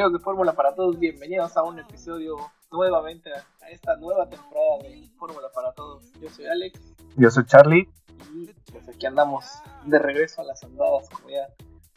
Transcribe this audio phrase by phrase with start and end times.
[0.00, 2.38] Amigos de Fórmula para Todos, bienvenidos a un episodio
[2.72, 6.10] nuevamente a esta nueva temporada de Fórmula para Todos.
[6.18, 6.80] Yo soy Alex
[7.16, 7.86] Yo soy Charlie.
[8.32, 9.44] y pues aquí andamos
[9.84, 11.46] de regreso a las andadas, como ya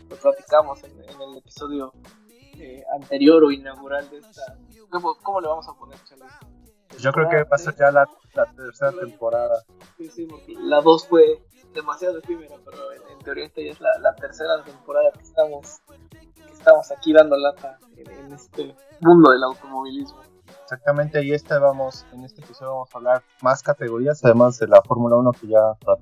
[0.09, 1.93] lo platicamos en, en el episodio
[2.59, 4.57] eh, anterior o inaugural de esta.
[4.89, 6.25] ¿Cómo, cómo le vamos a poner, Charlie?
[6.99, 9.63] Yo creo que va a ser ya la, la tercera temporada.
[9.97, 11.41] Sí, sí, porque la 2 fue
[11.73, 15.81] demasiado efímera, pero en, en teoría esta ya es la, la tercera temporada que estamos,
[16.63, 20.21] estamos aquí dando lata en, este mundo del automovilismo.
[20.63, 24.81] Exactamente, y este vamos, en este episodio vamos a hablar más categorías, además de la
[24.81, 25.99] Fórmula 1 que ya tra-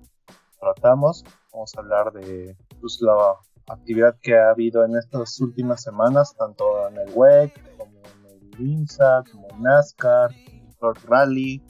[0.59, 1.25] tratamos.
[1.51, 3.35] Vamos a hablar de pues, la
[3.73, 8.61] actividad que ha habido en estas últimas semanas, tanto en el WEC, como en el
[8.61, 10.29] INSA, como en NASCAR,
[10.79, 11.65] Road Rally,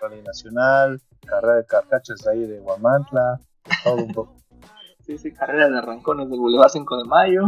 [0.00, 3.40] Rally Nacional, carrera de carcachas de ahí de Guamantla,
[3.82, 4.36] todo un poco.
[5.04, 7.42] Sí, sí, carrera de arrancones del Boulevard 5 de Mayo.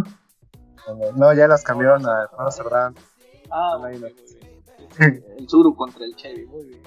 [1.16, 2.94] No, ya las cambiaron a Juan Serrán.
[3.50, 4.14] Ah, muy bien,
[4.98, 5.24] bien.
[5.38, 6.82] El Zuru contra el Chevy, muy bien.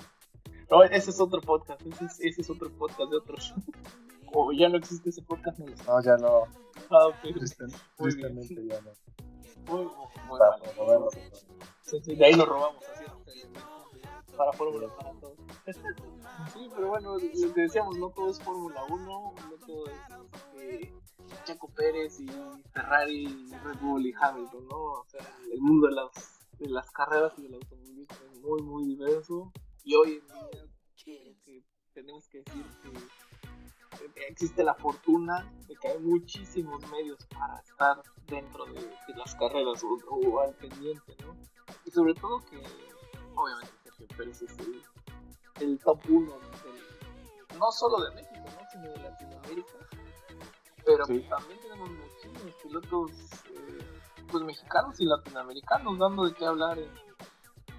[0.69, 3.53] No, ese es otro podcast, ese es, ese es otro podcast de otros.
[4.33, 5.65] O ya no existe ese podcast, no.
[5.85, 6.43] No, ya no.
[6.89, 7.15] Ah, ok.
[7.25, 8.91] Ya no.
[9.67, 9.89] Muy,
[10.27, 11.11] muy.
[11.81, 13.11] Sí, sí, de ahí lo robamos, así es,
[14.31, 15.37] para Fórmula para todos.
[16.53, 20.89] Sí, pero bueno, que decíamos, no todo es Fórmula 1, no todo es
[21.45, 22.27] Checo Pérez y
[22.73, 24.77] Ferrari, Red Bull y Hamilton, ¿no?
[24.77, 25.21] O sea,
[25.51, 29.51] el mundo de las, de las carreras y del automovilismo es muy, muy diverso.
[29.83, 31.63] Y hoy en día
[31.93, 38.01] tenemos que decir que eh, existe la fortuna de que hay muchísimos medios para estar
[38.27, 41.35] dentro de, de las carreras o, o al pendiente, ¿no?
[41.85, 42.61] Y sobre todo que,
[43.35, 44.81] obviamente, Sergio Pérez es el,
[45.61, 46.31] el top 1
[47.59, 48.69] no solo de México, ¿no?
[48.71, 49.73] sino de Latinoamérica.
[50.85, 51.25] Pero Sí.
[51.29, 53.11] también tenemos muchísimos pilotos
[53.51, 54.01] eh,
[54.31, 56.89] pues mexicanos y latinoamericanos dando de qué hablar en,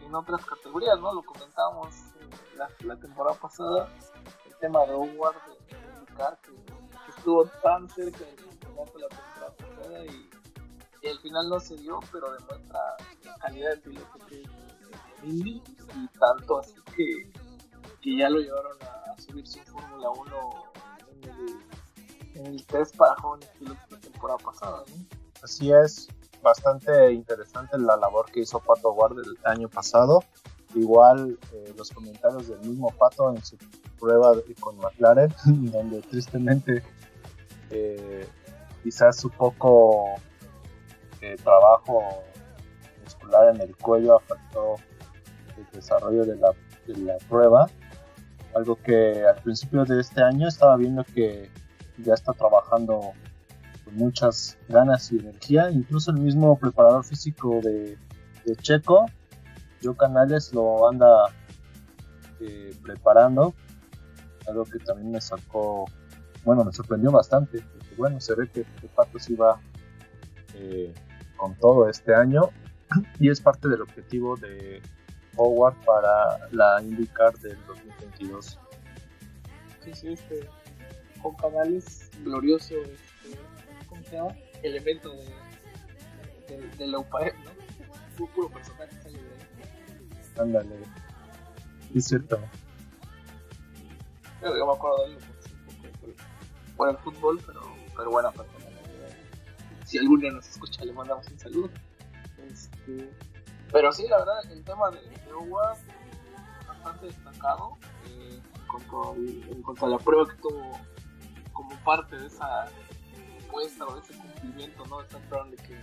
[0.02, 1.12] en otras categorías, ¿no?
[1.14, 3.88] Lo comentábamos eh, la, la temporada pasada,
[4.46, 6.06] el tema de Howard de, de
[6.42, 10.30] que, que estuvo tan cerca del campeonato la temporada pasada y,
[11.02, 12.78] y al final no se dio, pero demuestra
[13.24, 14.42] la calidad de piloto que
[15.24, 17.30] Indy y tanto así que,
[18.00, 20.64] que ya lo llevaron a, subirse en Fórmula 1
[21.22, 24.84] en el, en el test para jóvenes pilotos la temporada pasada.
[25.42, 26.08] Así es,
[26.42, 30.22] bastante interesante la labor que hizo Pato Ward el año pasado.
[30.74, 33.56] Igual eh, los comentarios del mismo Pato en su
[33.98, 36.82] prueba con McLaren, donde tristemente
[37.70, 38.28] eh,
[38.82, 40.14] quizás su poco
[41.20, 42.02] eh, trabajo
[43.02, 44.76] muscular en el cuello afectó
[45.72, 46.50] desarrollo de la,
[46.86, 47.68] de la prueba.
[48.54, 51.50] Algo que al principio de este año estaba viendo que
[51.98, 53.12] ya está trabajando
[53.84, 55.70] con muchas ganas y energía.
[55.70, 57.96] Incluso el mismo preparador físico de,
[58.44, 59.06] de Checo,
[59.82, 61.08] Joe Canales, lo anda
[62.40, 63.54] eh, preparando.
[64.46, 65.86] Algo que también me sacó,
[66.44, 67.60] bueno, me sorprendió bastante.
[67.60, 69.60] Porque, bueno, se ve que, que Pato sí va
[70.54, 70.92] eh,
[71.36, 72.50] con todo este año
[73.18, 74.82] y es parte del objetivo de
[75.36, 78.58] Howard para la IndyCar del 2022.
[79.84, 80.48] Sí, sí, este.
[81.22, 83.38] Con Canales, glorioso, este,
[83.88, 84.34] ¿cómo se llama?
[84.62, 87.50] Elemento de, de, de la UPAE, ¿no?
[88.18, 90.38] Pu- Puro personaje sale de ahí.
[90.38, 90.74] Ándale,
[91.94, 92.40] es cierto.
[94.42, 96.14] Yo me acuerdo de él un por,
[96.76, 97.60] por el fútbol, pero,
[97.96, 98.66] pero buena persona.
[99.84, 101.70] Si algún día nos escucha, le mandamos un saludo.
[102.50, 103.10] Este,
[103.72, 105.32] pero sí, la verdad, el tema de, de
[106.68, 108.40] bastante destacado eh,
[109.50, 110.78] en, cuanto al- a la prueba que tuvo
[111.52, 112.68] como parte de esa
[113.46, 115.02] apuesta o de ese cumplimiento, ¿no?
[115.08, 115.80] Sam Brown de que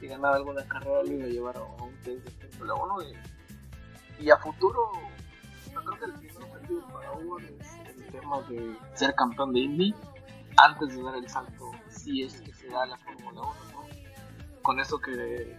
[0.00, 2.96] si ganaba alguna carrera lo iba a llevar a, un test de Fórmula 1
[4.20, 4.92] y, a futuro
[5.72, 9.60] yo creo que el primer objetivo para Howard es el tema de ser campeón de
[9.60, 9.94] Indy
[10.56, 14.62] antes de dar el salto si es que se da la Fórmula 1, ¿no?
[14.62, 15.56] Con eso que,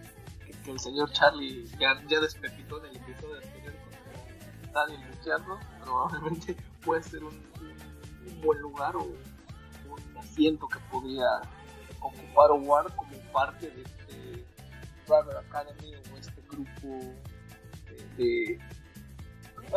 [0.70, 3.74] el señor Charlie ya, ya en el episodio anterior
[4.72, 7.48] Daniel Ricciardo, probablemente puede ser un,
[8.42, 11.26] buen lugar o un asiento que podría
[12.00, 14.46] ocupar Ward como parte de este
[15.06, 17.14] Driver Academy o este grupo
[18.16, 18.60] de,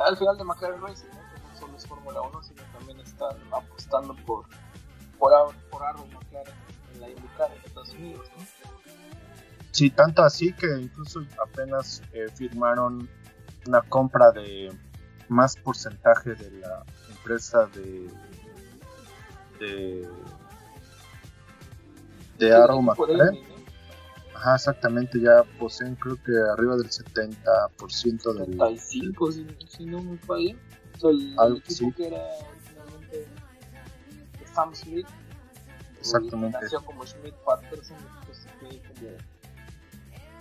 [0.06, 1.34] al final de McLaren Racing, ¿no?
[1.34, 4.46] que no solo es Fórmula 1, sino también están apostando por
[5.22, 5.32] por,
[5.70, 6.54] por Arrow McLaren
[6.94, 8.28] en la IndyCar en Estados Unidos.
[9.82, 13.10] Sí, tanto así que incluso apenas eh, firmaron
[13.66, 14.72] una compra de
[15.28, 18.08] más porcentaje de la empresa de
[19.60, 20.08] de,
[22.38, 23.40] de Arrow McLaren.
[24.36, 28.46] Ajá, exactamente, ya poseen creo que arriba del 70% del...
[28.52, 30.56] 75, si, si no me falla.
[30.94, 31.92] O sea, el, Algo equipo sí.
[31.94, 33.28] que era originalmente
[34.54, 35.08] Sam Smith,
[35.98, 36.60] Exactamente.
[36.62, 39.31] nació como Smith Patterson, después se fue como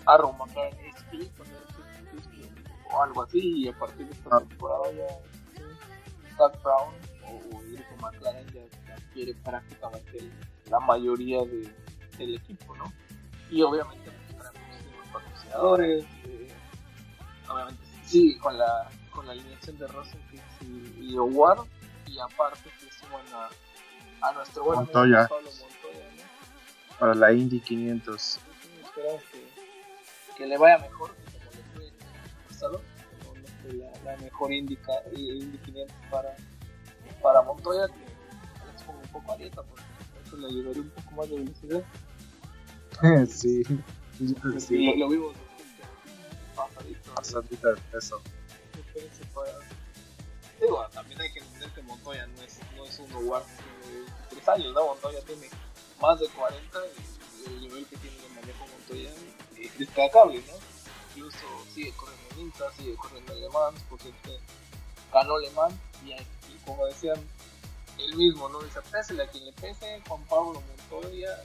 [0.09, 2.51] SP, cuando era SP,
[2.93, 6.95] o algo así, y a partir de esta temporada ya Doug Brown
[7.25, 10.33] o, o McLaren ya, ya adquiere prácticamente el-
[10.71, 11.73] la mayoría de,
[12.19, 12.93] del equipo, ¿no?
[13.51, 16.49] Y obviamente pues, trae muchísimos patrocinadores, eh,
[17.49, 21.67] obviamente sí, con la, con la alineación de Rosenquist y, y Howard,
[22.07, 23.49] y aparte que suman a,
[24.29, 25.29] a nuestro buen amigo Montoya.
[25.29, 26.97] Pablo Montoya, ¿no?
[26.99, 28.21] Para la Indy 500.
[28.23, 28.41] Sí,
[28.85, 29.50] esperamos que,
[30.41, 31.93] que le vaya mejor como le fue
[32.49, 32.81] pasado,
[33.75, 36.35] la, la mejor indica, Indy 500 para,
[37.23, 38.05] para Montoya, que
[38.75, 39.85] es como un poco a dieta, porque
[40.25, 41.83] eso le ayudaría un poco más de velocidad.
[43.29, 43.63] sí,
[44.43, 45.37] Lo, sí, lo vimos
[46.57, 47.13] pasadito.
[47.15, 48.23] bastante de peso.
[49.35, 49.59] para-
[50.59, 53.99] Digo, también hay que entender que Montoya no es, no es un lugar de
[54.31, 54.87] 23 años, ¿no?
[54.87, 55.49] Montoya tiene
[56.01, 59.11] más de 40 y el nivel que tiene de manejo Montoya
[59.59, 60.55] es destacable, ¿no?
[61.15, 61.39] Incluso
[61.75, 64.31] sigue corriendo en IMSA, sigue corriendo en Le Mans, por cierto,
[65.13, 67.21] ganó Le Mans y, y como decían
[67.99, 68.61] él mismo, ¿no?
[68.61, 71.45] Dice, pésele a quien le pese, Juan Pablo Montoya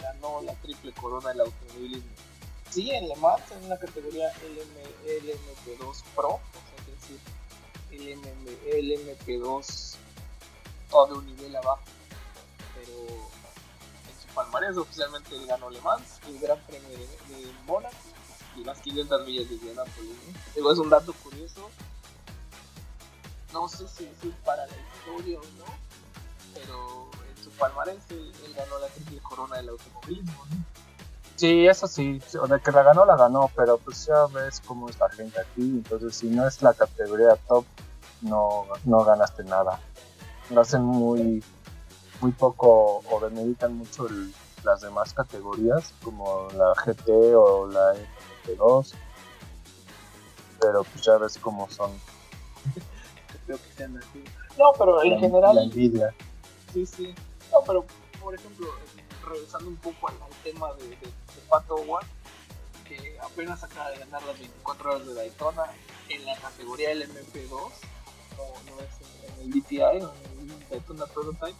[0.00, 2.10] ganó la triple corona del automovilismo.
[2.70, 7.20] Sí, en Le Mans, en una categoría LM, LMP2 Pro, o sea, es decir,
[7.90, 9.96] LM, LMP2
[10.90, 11.82] todo de un nivel abajo,
[12.74, 13.30] pero
[14.34, 17.94] palmarés oficialmente él ganó Le Mans, el Gran Premio de, de Mónaco
[18.56, 20.10] y las 500 millas de Indianápolis.
[20.10, 20.38] ¿no?
[20.54, 21.70] Digo, es un dato curioso,
[23.52, 25.64] no sé si decir para la historia o no,
[26.54, 30.46] pero en su palmarés él, él ganó la triple corona del automovilismo.
[30.50, 30.64] ¿no?
[31.40, 34.90] Sí, eso sí, o de que la ganó, la ganó, pero pues ya ves cómo
[34.90, 37.64] es la gente aquí, entonces si no es la categoría top,
[38.20, 39.80] no, no ganaste nada.
[40.50, 41.42] Lo hacen muy,
[42.20, 44.32] muy poco o demeritan mucho el-
[44.64, 48.94] las demás categorías, como la GT o la MP2,
[50.60, 51.90] pero pues ya ves cómo son
[53.46, 54.22] Creo que sean así.
[54.58, 56.14] No, pero en la, general la envidia.
[56.72, 57.14] Sí, sí.
[57.50, 57.84] No, pero
[58.22, 58.66] por ejemplo,
[59.26, 60.14] regresando un poco al,
[60.44, 62.06] tema de, de, de Pato Howard,
[62.86, 65.62] que apenas acaba de ganar las 24 horas de Daytona
[66.08, 67.60] en la categoría LMP2, no,
[68.66, 71.56] no es en, en el DTI, en el Daytona Prototype,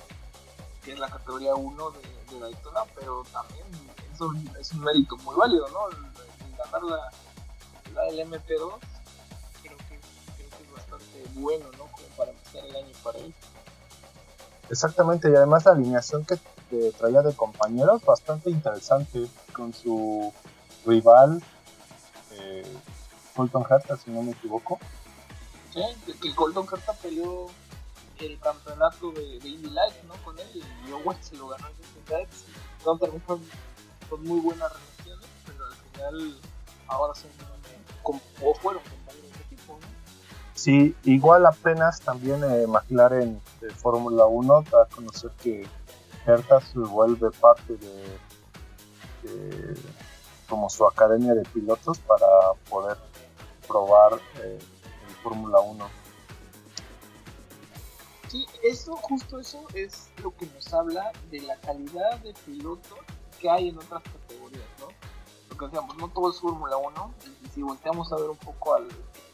[0.84, 3.66] que es la categoría 1 de, de Daytona, pero también
[4.12, 5.88] es un, es un mérito muy válido, ¿no?
[5.90, 7.10] El, el ganar la,
[7.94, 8.78] la LMP2
[9.62, 10.00] creo que,
[10.36, 11.86] creo que es bastante bueno, ¿no?
[11.92, 13.34] Como para empezar el año para él.
[14.70, 16.38] Exactamente, y además la alineación que,
[16.70, 20.32] que traía de compañeros, bastante interesante, con su
[20.86, 21.42] rival,
[22.32, 22.76] eh,
[23.34, 24.78] Colton Herta, si no me equivoco.
[25.74, 25.82] Sí,
[26.20, 27.48] que Colton Herta peleó
[28.20, 30.14] el campeonato de, de Indy Light, ¿no?
[30.24, 32.28] Con él y Owens se lo ganó en Indy Light.
[32.84, 33.40] No terminaron
[34.08, 36.40] con muy buenas relaciones, pero al final
[36.88, 37.30] ahora son
[38.02, 39.86] o fueron compañeros de equipo, ¿no?
[40.54, 45.66] Sí, igual apenas también eh, McLaren de Fórmula 1 da a conocer que
[46.26, 48.18] Herta se vuelve parte de,
[50.48, 52.26] como su academia de pilotos para
[52.68, 52.98] poder
[53.66, 54.58] probar eh,
[55.08, 55.88] en Fórmula 1.
[58.30, 63.00] Sí, eso, justo eso es lo que nos habla de la calidad de pilotos
[63.40, 64.86] que hay en otras categorías, ¿no?
[65.48, 68.76] Lo que decíamos, no todo es Fórmula 1, y si volteamos a ver un poco
[68.76, 68.86] al,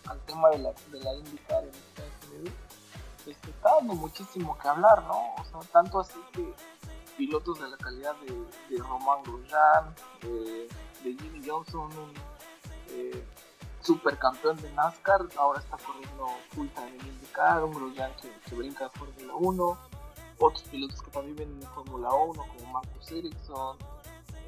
[0.07, 2.55] al tema de la, de la IndyCar en Estados Unidos,
[3.23, 5.35] pues está dando muchísimo que hablar, ¿no?
[5.35, 6.55] O sea, tanto así que
[7.19, 10.69] pilotos de la calidad de, de Román Grosjean, de,
[11.05, 11.91] de Jimmy Johnson,
[12.89, 13.27] eh,
[13.87, 18.87] supercampeón de NASCAR, ahora está corriendo full time en IndyCar, un Grosjean que, que brinca
[18.87, 19.79] a Fórmula 1,
[20.39, 23.77] otros pilotos que también vienen en Fórmula 1 como Marcus Ericsson,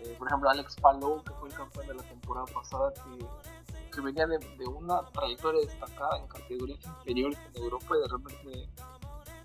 [0.01, 4.29] eh, por ejemplo Alex Palou que fue el campeón de la temporada pasada que, venía
[4.29, 8.69] de, de una trayectoria destacada en categorías inferiores en Europa y de repente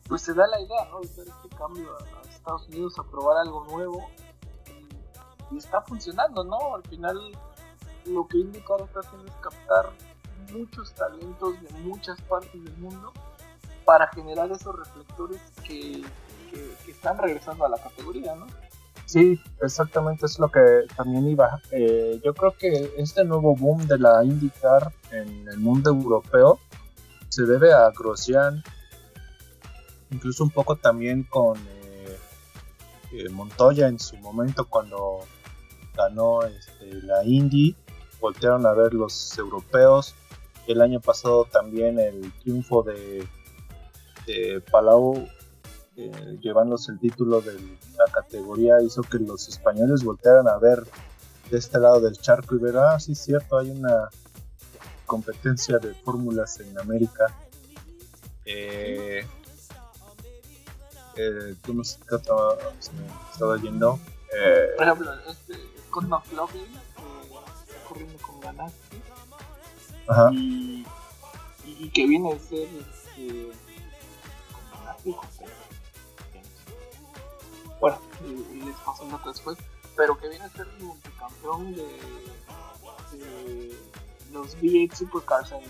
[0.07, 1.00] pues se da la idea, ¿no?
[1.00, 4.07] De hacer este cambio a, Estados Unidos a probar algo nuevo
[5.50, 6.75] y está funcionando, ¿no?
[6.75, 7.17] Al final
[8.05, 9.91] lo que IndyCar está haciendo es captar
[10.51, 13.12] muchos talentos de muchas partes del mundo
[13.86, 16.03] para generar esos reflectores que,
[16.88, 18.45] están regresando a la categoría, ¿no?
[19.07, 21.60] Sí, exactamente es lo que también iba.
[21.72, 26.60] Eh, yo creo que este nuevo boom de la IndyCar en el mundo europeo
[27.29, 28.63] se debe a Grosjean,
[30.12, 32.17] incluso un poco también con eh,
[33.13, 35.22] eh, Montoya en su momento cuando
[35.95, 37.75] ganó este, la Indy,
[38.24, 40.15] voltearon a ver los europeos.
[40.65, 43.27] El año pasado también el triunfo de,
[44.72, 45.27] Palau
[45.98, 47.53] eh, llevándose el título de
[47.98, 50.86] la categoría hizo que los españoles voltearan a ver
[51.51, 54.10] de este lado del charco y ver, ah, sí es cierto, hay una
[55.06, 57.25] competencia de fórmulas en América.
[58.46, 59.27] Eh,
[61.18, 64.00] eh, tú no sé qué estaba yendo.
[64.34, 65.56] Eh, Por ejemplo, este
[65.88, 66.72] Scott McLaughlin,
[67.93, 69.01] corriendo con Ganassi,
[70.07, 70.85] ajá, y,
[71.65, 73.51] y que viene de ser este,
[75.03, 75.59] Pérez.
[77.79, 79.57] bueno, y, y les paso el dato después,
[79.95, 81.83] pero que viene a ser el multicampeón de,
[83.12, 83.77] de
[84.31, 85.62] los V8 Supercars en,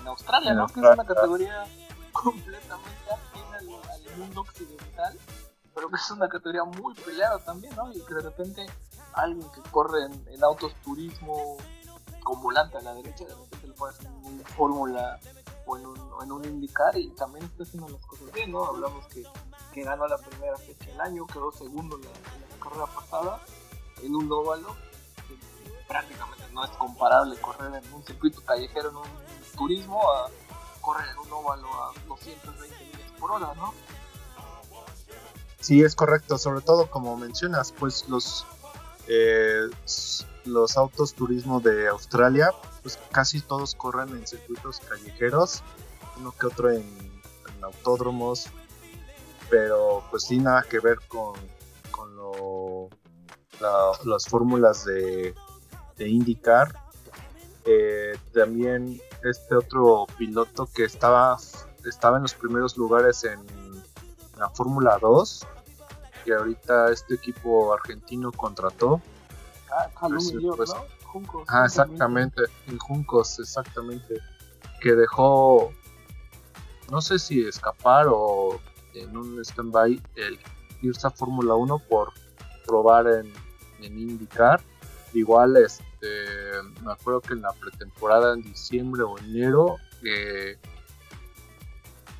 [0.00, 0.66] en Australia, En ¿no?
[0.68, 1.64] Que es una categoría
[2.12, 3.68] completamente ajena al,
[4.10, 5.18] al mundo occidental,
[5.74, 7.90] pero que es una categoría muy peleada también, ¿no?
[7.92, 8.66] Y que de repente
[9.14, 11.56] alguien que corre en, en autos turismo
[12.22, 15.18] con volante a la derecha, de repente le puede hacer un fórmula
[15.66, 18.64] o en un, o en un indicar y también está haciendo las cosas bien, ¿no?
[18.64, 19.24] Hablamos que,
[19.72, 23.40] que ganó la primera fecha del año, quedó segundo en la, en la carrera pasada
[24.02, 24.76] en un óvalo,
[25.28, 25.36] que
[25.86, 30.28] prácticamente no es comparable correr en un circuito callejero en un turismo a
[30.80, 33.72] correr en un óvalo a 220 millas por hora, ¿no?
[35.60, 38.44] Sí, es correcto, sobre todo como mencionas, pues los
[39.08, 39.68] eh,
[40.44, 42.50] los autos turismo de Australia,
[42.82, 45.62] pues casi todos corren en circuitos callejeros,
[46.18, 48.46] uno que otro en, en autódromos,
[49.50, 51.34] pero pues sí nada que ver con,
[51.90, 52.88] con lo-
[53.60, 55.34] la- las fórmulas de,
[55.96, 56.74] de IndyCar.
[57.64, 61.36] Eh, también este otro piloto que estaba,
[61.84, 63.38] estaba en los primeros lugares en
[64.36, 65.46] la Fórmula 2
[66.24, 69.00] que ahorita este equipo argentino contrató.
[69.70, 70.84] Ah, Pues sí, Illiot, pues- ¿no?
[71.06, 74.14] Juncos, Ah, exactamente, en Juncos, exactamente.
[74.80, 75.70] Que dejó,
[76.90, 78.58] no sé si escapar o
[78.94, 80.38] en un stand-by el
[80.80, 82.12] irse a Fórmula 1 por
[82.66, 83.32] probar en,
[83.82, 84.62] en IndyCar.
[85.12, 85.82] Igual, este,
[86.82, 90.56] me acuerdo que en la pretemporada en diciembre o enero, eh,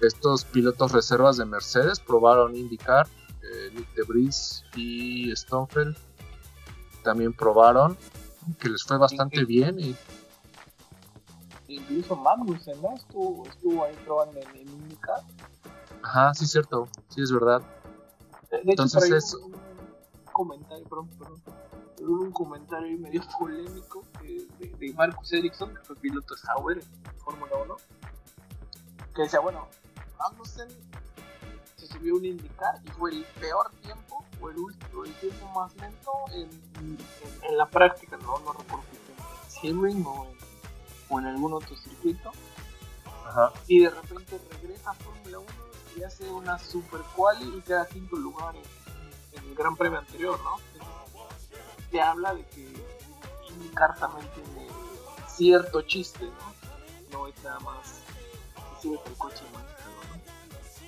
[0.01, 3.07] estos pilotos reservas de Mercedes probaron IndyCar.
[3.53, 5.97] Eh, Nick de Vries y Stonefeld
[7.05, 7.97] también probaron
[8.59, 9.97] que les fue bastante bien y
[11.69, 12.95] Incluso Magnussen, ¿no?
[12.95, 15.23] Estuvo, estuvo ahí probando en, en IndyCar.
[16.03, 17.63] ajá sí cierto sí es verdad
[18.51, 19.61] De hecho, Entonces es- un, un
[20.33, 21.43] comentario, perdón, perdón.
[22.01, 26.79] Hubo un comentario medio polémico de, de, de Marcus Ericsson, que fue piloto de Sauber
[26.79, 27.77] en Fórmula 1,
[29.15, 29.69] que decía, bueno,
[30.19, 30.69] Magnussen
[31.87, 35.75] se subió un indicar y fue el peor tiempo o el último, el tiempo más
[35.77, 36.49] lento en,
[36.79, 36.99] en,
[37.43, 38.85] en la práctica, no, no recuerdo
[39.49, 40.37] si en Sebring o en,
[41.09, 42.31] o en algún otro circuito
[43.27, 45.49] ajá y de repente regresa a Fórmula 1
[45.97, 50.39] y hace una super quali y queda quinto lugar en, en el Gran Premio anterior,
[50.43, 50.59] ¿no?
[50.73, 51.51] Entonces,
[51.91, 52.73] te habla de que
[53.51, 54.69] IndyCar también tiene
[55.29, 57.19] cierto chiste, ¿no?
[57.19, 58.01] No es nada más
[58.81, 59.92] que al coche y.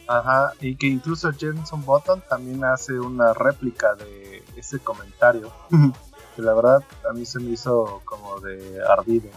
[0.07, 5.53] ajá y que incluso Jenson Button también hace una réplica de ese comentario
[6.37, 9.31] que la verdad a mí se me hizo como de ardido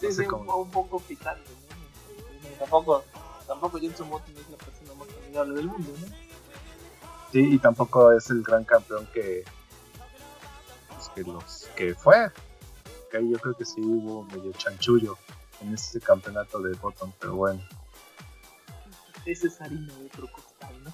[0.00, 0.56] Sí, No sé sí, un, cómo.
[0.58, 2.58] un poco picante, ¿no?
[2.60, 3.02] Tampoco,
[3.48, 6.06] tampoco Jenson Button es la persona más amigable del mundo, ¿no?
[7.32, 9.44] sí y tampoco es el gran campeón que
[10.88, 12.30] pues, que los que fue
[13.10, 15.18] que ahí yo creo que sí hubo medio chanchullo
[15.60, 17.60] en ese campeonato de Button pero bueno
[19.32, 20.92] ese es harina de otro costal, ¿no?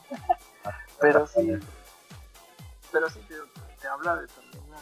[1.00, 1.58] pero sí,
[2.92, 3.36] pero sí te,
[3.80, 4.78] te habla de también la,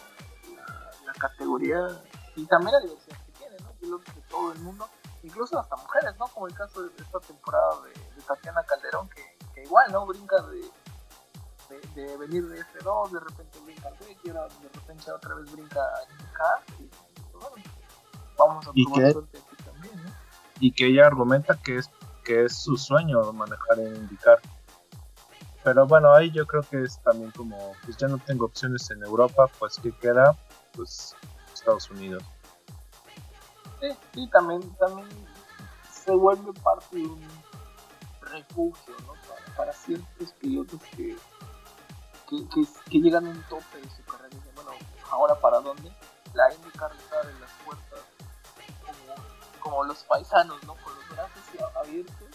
[0.56, 2.02] la, la categoría
[2.36, 3.72] y también la diversidad que tiene, ¿no?
[3.72, 4.88] Pilotos de todo el mundo,
[5.22, 6.26] incluso hasta mujeres, ¿no?
[6.28, 10.06] Como el caso de esta temporada de, de Tatiana Calderón, que, que igual, ¿no?
[10.06, 10.60] Brinca de,
[11.68, 15.52] de, de venir de F2, de repente brinca al Rey, ahora de repente otra vez
[15.52, 16.02] brinca a
[16.78, 16.88] y
[17.32, 17.66] pues, bueno,
[18.38, 20.10] vamos a ¿Y probar suerte aquí también, ¿no?
[20.60, 21.90] y que ella argumenta que es
[22.24, 24.40] que es su sueño manejar en indicar.
[25.64, 29.02] Pero bueno, ahí yo creo que es también como, pues ya no tengo opciones en
[29.02, 30.36] Europa, pues que queda?
[30.74, 31.14] Pues
[31.52, 32.22] Estados Unidos.
[33.80, 35.08] Sí, sí, también, también
[35.92, 37.22] se vuelve parte de un
[38.22, 38.96] refugio.
[39.06, 41.16] Para, para ciertos pilotos que,
[42.90, 44.70] que, llegan a un tope de su carrera y dicen, bueno,
[45.10, 45.92] ahora para dónde?
[46.34, 48.00] La IndyCar les abre las puertas
[48.80, 50.74] como, como los paisanos, ¿no?
[50.76, 51.01] Con
[51.76, 52.28] abiertos,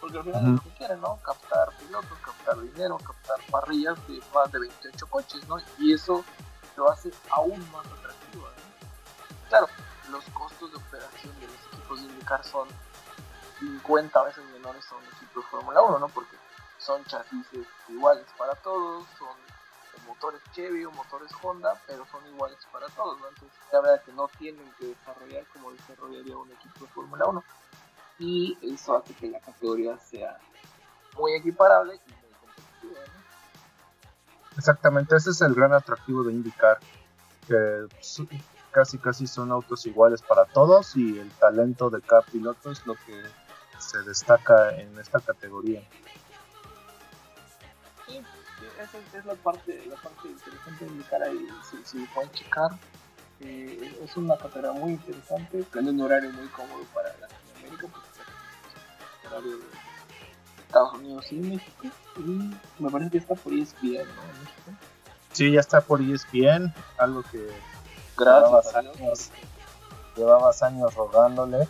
[0.00, 1.16] porque al final es lo que quieren, ¿no?
[1.22, 5.58] Captar pilotos, captar dinero, captar parrillas de más de 28 coches, ¿no?
[5.78, 6.24] Y eso
[6.76, 9.48] lo hace aún más atractivo, ¿no?
[9.48, 9.68] Claro,
[10.10, 12.68] los costos de operación de los equipos de IndyCar son
[13.60, 16.08] 50 veces menores a un equipo de Fórmula 1, ¿no?
[16.08, 16.36] Porque
[16.78, 17.46] son chasis
[17.88, 19.36] iguales para todos, son
[20.06, 23.28] motores Chevy o motores Honda, pero son iguales para todos, ¿no?
[23.28, 27.44] Entonces, la verdad que no tienen que desarrollar como desarrollaría un equipo de Fórmula 1.
[28.18, 30.38] Y eso hace que la categoría sea
[31.16, 34.58] muy equiparable y muy competitiva, ¿no?
[34.58, 36.78] Exactamente, ese es el gran atractivo de IndyCar,
[37.46, 37.86] que
[38.70, 42.94] casi casi son autos iguales para todos y el talento de cada piloto es lo
[42.94, 43.22] que
[43.78, 45.82] se destaca en esta categoría.
[48.06, 48.20] Sí,
[48.82, 52.70] esa es, la parte, la parte interesante de indicar ahí, si, si lo pueden checar.
[53.40, 57.35] Eh, es una categoría muy interesante, tiene un horario muy cómodo para es
[59.26, 59.64] horario de
[60.66, 61.86] Estados Unidos y México,
[62.18, 64.76] y me parece que está por ESPN, ¿no?
[65.32, 67.46] Sí, ya está por ESPN, algo que
[68.16, 69.30] Gracias llevabas años,
[70.16, 71.68] llevabas años rogándole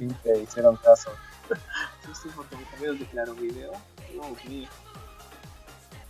[0.00, 1.10] y te hicieron caso.
[2.04, 3.72] Sí, sí, porque mis amigos de Claro Video,
[4.10, 4.68] Dios mío.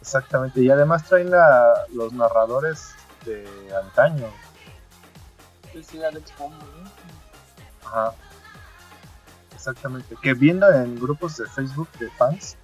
[0.01, 3.49] Exactamente, y además traen a los narradores de
[3.83, 4.27] antaño.
[5.73, 7.88] Sí, sí, Alex Pombo, ¿no?
[7.88, 8.14] Ajá.
[9.66, 12.59] Exactamente, que viendo en grupos de Facebook de fans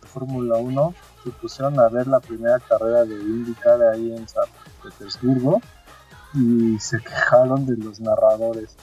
[0.00, 4.44] de Fórmula 1, se pusieron a ver la primera carrera de IndyCar ahí en San
[4.80, 5.60] Petersburgo
[6.32, 8.76] y se quejaron de los narradores.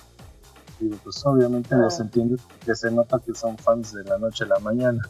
[0.82, 4.48] Digo, pues obviamente los entiendo que se nota que son fans de la noche a
[4.48, 5.02] la mañana.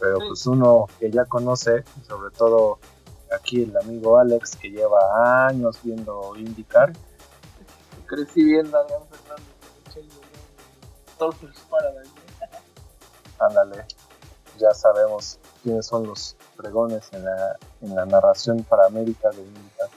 [0.00, 2.80] Pero pues uno que ya conoce, sobre todo
[3.32, 6.92] aquí el amigo Alex que lleva años viendo IndyCar,
[8.06, 9.55] Crecí viendo a León Fernández
[11.18, 12.10] Surfers Paradise.
[13.38, 13.86] ándale,
[14.58, 19.88] ya sabemos quiénes son los pregones en la, en la narración para América de IndyCar.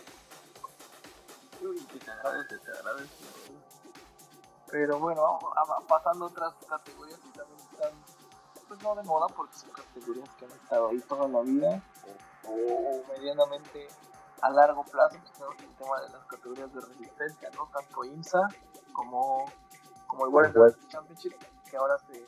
[1.62, 3.14] Uy, que te agradece, te agradece.
[4.72, 5.40] Pero bueno,
[5.88, 7.92] pasando a otras categorías que también están,
[8.68, 11.82] pues no de moda, porque son categorías que han estado ahí toda la vida,
[12.46, 13.88] o, o medianamente
[14.42, 17.68] a largo plazo, pues tenemos el tema de las categorías de resistencia, ¿no?
[17.74, 18.48] Tanto IMSA
[18.94, 19.52] como,
[20.10, 20.54] como el World.
[20.90, 21.34] Championship,
[21.70, 22.26] que ahora se,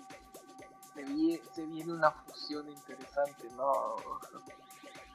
[0.93, 3.73] se, vie- se viene una fusión interesante, ¿no?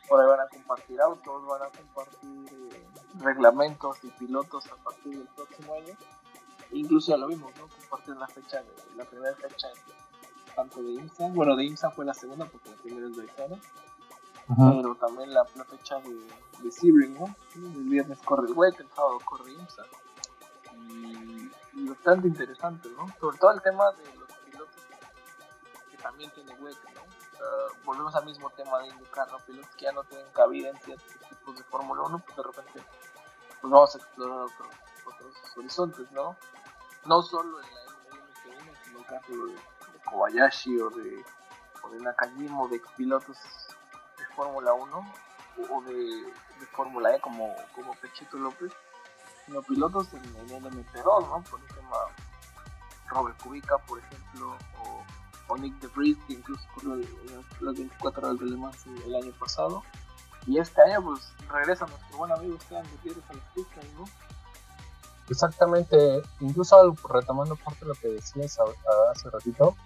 [0.09, 2.87] Por ahí van a compartir autos, van a compartir eh,
[3.20, 5.94] reglamentos y pilotos a partir del próximo año.
[6.72, 7.68] Incluso ya lo vimos, ¿no?
[7.68, 9.68] Comparten la fecha, de, la primera fecha
[10.55, 13.57] tanto de IMSA, bueno, de IMSA fue la segunda porque la primera es Daytona,
[14.81, 16.16] pero también la, la fecha de,
[16.62, 17.35] de Sebring, ¿no?
[17.57, 19.83] El viernes corre el WEC, el sábado corre IMSA.
[21.88, 23.07] Bastante interesante, ¿no?
[23.20, 24.77] Sobre todo el tema de los pilotos
[25.90, 27.03] que también tiene WEC, ¿no?
[27.03, 29.38] Uh, volvemos al mismo tema de indicar, ¿no?
[29.40, 32.83] Pilotos que ya no tienen cabida en ciertos tipos de Fórmula 1, pues de repente
[33.61, 34.68] pues vamos a explorar otros,
[35.07, 36.37] otros horizontes, ¿no?
[37.05, 41.25] No solo en la LMP1, sino el caso de, Kobayashi o de,
[41.83, 43.37] o de Nakajima o de pilotos
[44.18, 45.14] de Fórmula 1
[45.70, 48.72] o de, de Fórmula E como, como Pechito López,
[49.46, 51.42] sino pilotos en el LMP2, ¿no?
[51.50, 51.96] Por ejemplo,
[53.09, 55.02] Robert Kubica, por ejemplo, o
[55.48, 59.14] o Nick de Vries, que incluso corrió las- las 24 horas de Le Mans el
[59.14, 59.85] año pasado.
[60.44, 64.06] Y este año, pues regresa nuestro buen amigo Esteban Gutiérrez a las pistas, ¿no?
[65.28, 68.59] Exactamente, incluso retomando parte de lo que decías
[69.12, 69.76] hace ratito,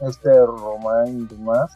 [0.00, 1.72] este Romain Dumas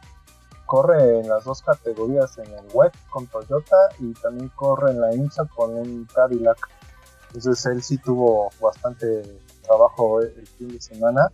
[0.66, 5.12] corre en las dos categorías, en el WEC con Toyota y también corre en la
[5.14, 6.68] IMSA con un Cadillac.
[7.34, 9.22] Entonces él sí tuvo bastante
[9.62, 11.30] trabajo el fin de semana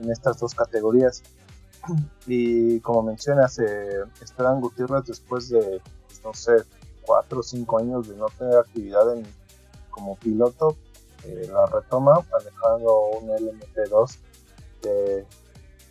[0.00, 1.22] en estas dos categorías.
[2.26, 6.64] Y como mencionas, eh, Esteban Gutiérrez después de, pues, no sé,
[7.02, 9.24] cuatro o cinco años de no tener actividad en,
[9.90, 10.76] como piloto,
[11.24, 14.18] eh, la retoma manejando un LMP2
[14.80, 15.24] que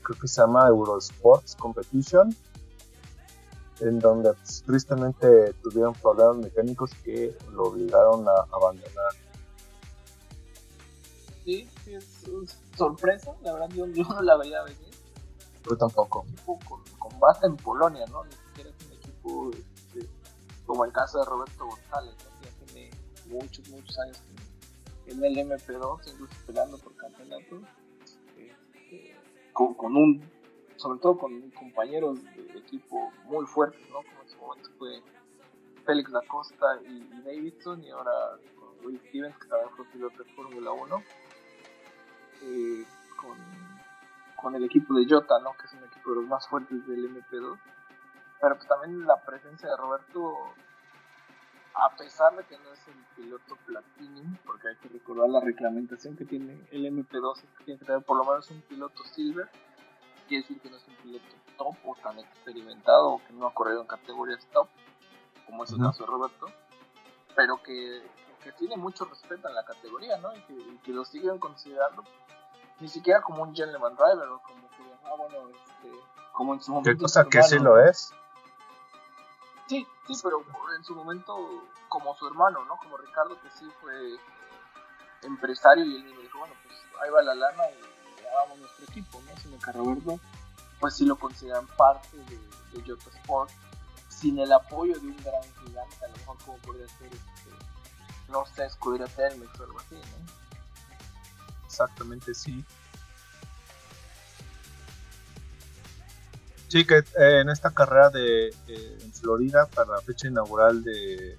[0.04, 2.36] creo que se llama Eurosports Competition,
[3.82, 9.14] en donde pues, tristemente tuvieron problemas mecánicos que lo obligaron a abandonar.
[11.44, 14.92] Sí, sí, es, es sorpresa, la verdad yo, yo no la veía venir.
[15.70, 16.22] Yo tampoco.
[16.22, 18.24] Un equipo con, con base en Polonia, ¿no?
[18.26, 20.10] Ni siquiera es un equipo este,
[20.66, 22.40] como el caso de Roberto González, ¿no?
[22.40, 22.90] que ya tiene
[23.28, 24.22] muchos, muchos años
[25.08, 27.62] en el MP2, incluso peleando por campeonato,
[28.38, 29.16] este,
[29.54, 30.31] con, con un,
[30.82, 33.98] sobre todo con compañeros de equipo muy fuertes, ¿no?
[33.98, 35.02] Como en su momento fue
[35.86, 38.12] Félix da Costa y, y Davidson, y ahora
[38.56, 41.04] con Will Stevens, que también fue piloto de Fórmula 1,
[42.44, 43.38] eh, con,
[44.36, 45.54] con el equipo de Jota, ¿no?
[45.54, 47.60] Que es un equipo de los más fuertes del MP2.
[48.42, 50.36] Pero pues también la presencia de Roberto,
[51.76, 56.18] a pesar de que no es el piloto Platinum, porque hay que recordar la reglamentación
[56.18, 59.48] que tiene el MP2, es que tiene que tener por lo menos un piloto Silver,
[60.32, 61.26] quiere decir que no es un piloto
[61.58, 64.70] top o tan experimentado o que no ha corrido en categorías top,
[65.46, 66.46] como es el caso de Roberto,
[67.36, 68.02] pero que,
[68.42, 70.34] que tiene mucho respeto en la categoría, ¿no?
[70.34, 72.06] Y que, y que lo siguen considerando
[72.80, 75.92] ni siquiera como un gentleman driver o como que, ah, bueno, este,
[76.32, 76.92] como en su momento.
[76.92, 78.14] Qué cosa que sí lo es.
[79.68, 80.46] Sí, sí, pero
[80.78, 81.36] en su momento
[81.90, 82.78] como su hermano, ¿no?
[82.78, 84.18] Como Ricardo que sí fue
[85.24, 88.01] empresario y él mismo dijo, bueno, pues ahí va la lana y
[88.60, 89.60] nuestro equipo, ¿no?
[89.60, 90.20] Que a Roberto,
[90.80, 93.52] pues sí lo consideran parte de, de Sport,
[94.10, 97.52] sin el apoyo de un gran gigante, a lo mejor como podría ser, este,
[98.30, 101.66] no sé, Escudería Telmex o algo así, ¿no?
[101.66, 102.64] Exactamente, sí.
[106.68, 111.38] Sí, que eh, en esta carrera de eh, en Florida, para la fecha inaugural de,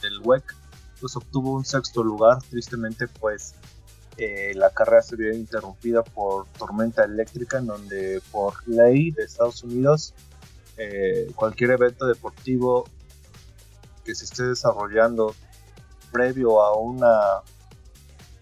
[0.00, 0.56] del WEC,
[1.00, 2.38] pues obtuvo un sexto lugar.
[2.48, 3.54] Tristemente, pues
[4.16, 9.62] eh, la carrera se vio interrumpida por tormenta eléctrica, en donde por ley de Estados
[9.62, 10.14] Unidos,
[10.76, 12.84] eh, cualquier evento deportivo
[14.04, 15.34] que se esté desarrollando
[16.12, 17.42] previo a una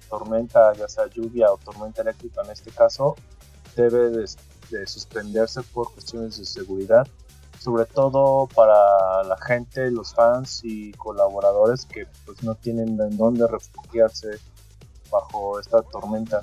[0.09, 3.17] tormenta, ya sea lluvia o tormenta eléctrica en este caso,
[3.77, 4.29] debe de,
[4.71, 7.07] de suspenderse por cuestiones de seguridad,
[7.61, 13.47] sobre todo para la gente, los fans y colaboradores que pues no tienen en dónde
[13.47, 14.39] refugiarse
[15.11, 16.41] bajo esta tormenta.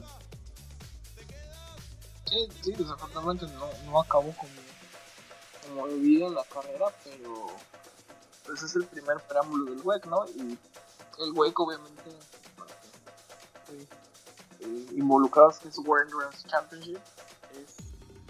[2.25, 4.51] Sí, sí, desafortunadamente no, no acabó como,
[5.67, 7.47] como debía la carrera, pero
[8.45, 10.25] pues es el primer preámbulo del WEC, ¿no?
[10.29, 10.57] Y
[11.19, 12.09] el WEC obviamente
[13.69, 13.87] eh,
[14.59, 16.99] eh, involucrados que es World Endurance Championship,
[17.53, 17.77] es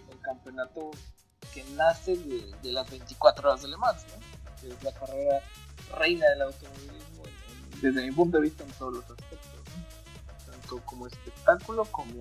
[0.09, 0.91] el campeonato
[1.53, 4.61] que nace de, de las 24 horas de Le Mans, ¿no?
[4.61, 5.41] Que es la carrera
[5.97, 7.23] reina del automovilismo
[7.81, 9.54] desde mi punto de vista en todos los aspectos.
[10.67, 12.13] Tanto como espectáculo como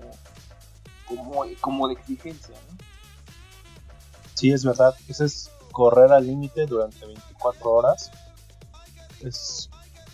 [1.07, 2.77] como, como de exigencia, ¿no?
[4.35, 8.11] Sí, es verdad, ese es correr al límite durante 24 horas.
[9.21, 9.69] Es,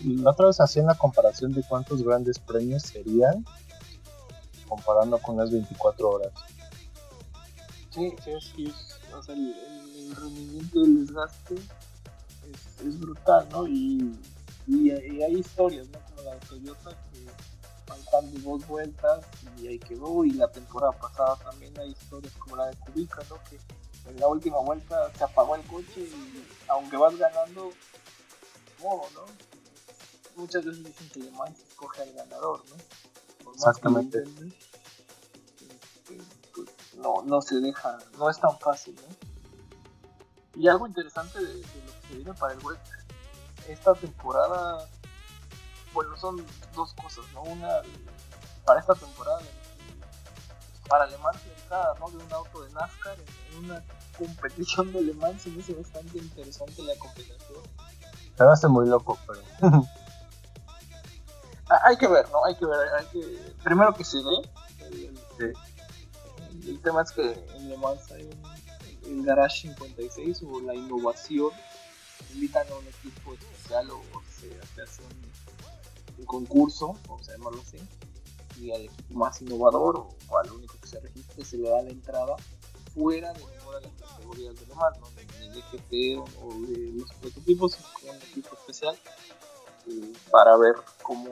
[0.04, 3.44] la otra vez hacían la comparación de cuántos grandes premios serían
[4.68, 6.32] comparando con las 24 horas.
[7.90, 13.48] Sí, sí, sí, es- o sea, el, el- el rendimiento del desgaste es, es brutal,
[13.52, 13.66] ¿no?
[13.66, 14.18] Y,
[14.66, 15.98] y, y hay historias, ¿no?
[16.00, 17.26] Como la de Toyota que
[17.90, 19.24] faltando dos vueltas
[19.58, 23.36] y ahí quedó, y la temporada pasada también hay historias como la de Kubica, ¿no?
[23.48, 23.58] Que
[24.08, 27.70] en la última vuelta se apagó el coche y aunque vas ganando,
[28.80, 29.24] modo, ¿no?
[30.36, 33.52] Muchas veces dicen que Le Mans escoge al ganador, ¿no?
[33.52, 34.18] Exactamente.
[34.18, 34.54] intenten,
[35.68, 36.18] este,
[36.54, 40.60] pues, no, no se deja, no es tan fácil, ¿no?
[40.60, 42.78] Y algo interesante de, de lo que se viene para el web,
[43.68, 44.88] esta temporada,
[45.92, 47.42] bueno, son dos cosas, ¿no?
[47.42, 47.80] Una,
[48.64, 49.40] para esta temporada,
[50.88, 52.10] para Le Mans, la entrada, ¿no?
[52.10, 53.16] De un auto de NASCAR
[53.52, 53.84] en, una
[54.18, 57.62] competición de Le Mans, se me hace bastante interesante la competición.
[58.36, 59.40] Se me hace muy loco, pero
[61.72, 62.44] Ah, Hay que ver, ¿no?
[62.44, 63.54] Hay que ver, hay que...
[63.62, 64.50] Primero que se dé.
[64.86, 66.68] El, el- Sí.
[66.68, 68.42] el tema es que en Le Mans hay un,
[69.20, 71.50] el Garage 56 o la innovación.
[72.34, 75.29] Invitan a un equipo especial o, o se hace un,
[76.20, 77.78] un concurso, vamos a llamarlo así.
[78.60, 81.90] Y al más innovador o, o al único que se registre se le da la
[81.90, 82.36] entrada
[82.94, 85.10] fuera de ninguna de las categorías de Le Mans, ¿no?
[85.10, 88.98] De GT o, o de los prototipos, un equipo especial
[90.30, 91.30] para ver cómo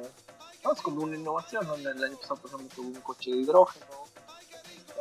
[0.65, 1.75] no, es como una innovación, ¿no?
[1.77, 3.87] El año pasado, por ejemplo, tuvo un coche de hidrógeno,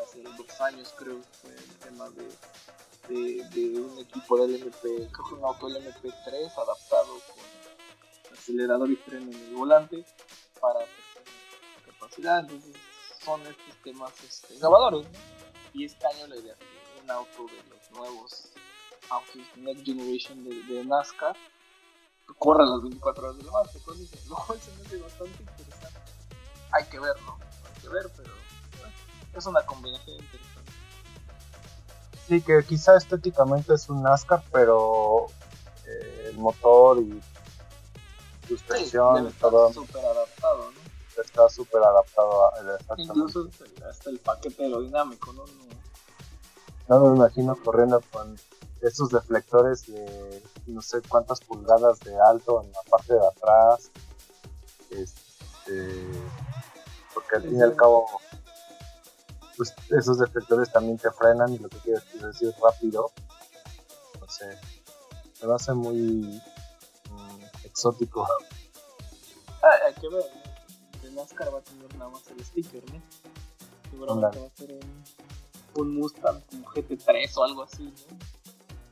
[0.03, 5.45] hace dos años creo fue el tema de, un equipo del MP, creo que un
[5.45, 7.13] auto del MP3 adaptado
[8.47, 10.05] acelerador y freno en el volante
[10.61, 10.79] para
[11.85, 12.75] capacidad, entonces
[13.23, 15.19] son estos temas este, innovadores, ¿no?
[15.73, 18.51] Y este año la idea es que un auto de los nuevos
[19.09, 21.35] autos Next Generation de, de NASCAR
[22.39, 25.99] corra las 24 horas de la marcha, entonces cual se me hace bastante interesante.
[26.71, 27.37] Hay que ver, ¿no?
[27.81, 28.33] que ver, pero
[29.33, 30.71] es una combinación interesante.
[32.27, 35.27] Sí, que quizá estéticamente es un NASCAR, pero
[35.85, 37.21] eh, el motor y
[38.47, 41.21] suspensión estar todo súper adaptado, ¿no?
[41.21, 43.03] está súper adaptado a exactamente.
[43.03, 43.49] Incluso
[43.89, 45.45] hasta el paquete aerodinámico, ¿no?
[45.47, 45.67] No-
[46.87, 48.37] No me imagino corriendo con
[48.81, 53.89] esos deflectores de no sé cuántas pulgadas de alto en la parte de atrás.
[54.91, 56.07] Este,
[57.13, 58.05] porque al fin y al cabo,
[59.57, 63.11] pues esos deflectores también te frenan y lo que quieres decir rápido.
[64.21, 64.45] No sé,
[65.45, 66.41] me hace muy
[67.77, 68.25] exótico.
[69.61, 71.01] Ah, hay que ver, ¿no?
[71.01, 72.99] De NASCAR va a tener nada más el sticker, ¿no?
[73.91, 78.17] Seguramente va a ser un, un Mustang como GT3 o algo así, ¿no?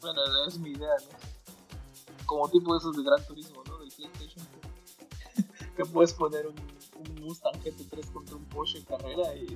[0.01, 2.25] Bueno, es mi idea, ¿no?
[2.27, 3.79] Como tipo de esos de Gran Turismo, ¿no?
[3.79, 4.45] Del PlayStation.
[4.45, 9.47] Que, que puedes poner un, un Mustang GT3 contra un Porsche en carrera y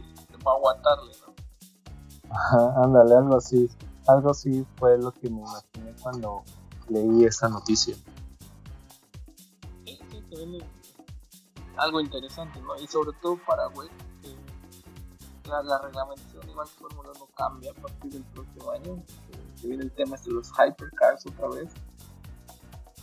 [0.45, 1.33] va a aguantarle, ¿no?
[2.35, 3.69] Ajá, Ándale, algo así.
[4.07, 6.43] Algo así fue lo que me imaginé cuando
[6.87, 7.95] leí esa noticia.
[10.39, 10.65] Se
[11.77, 12.75] algo interesante, ¿no?
[12.77, 13.89] Y sobre todo para web,
[14.21, 19.03] que la, la reglamentación igual Fórmula 1 cambia a partir del próximo año.
[19.27, 21.73] que- viene el tema este de los hypercars otra vez.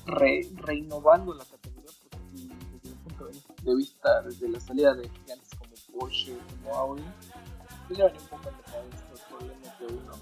[0.07, 3.75] Re, reinnovando la categoría, porque desde mi punto de vista- de
[4.23, 7.03] desde la salida de gigantes como Porsche, como Audi,
[7.91, 10.13] ya venía un poco en decadencia por el MP1.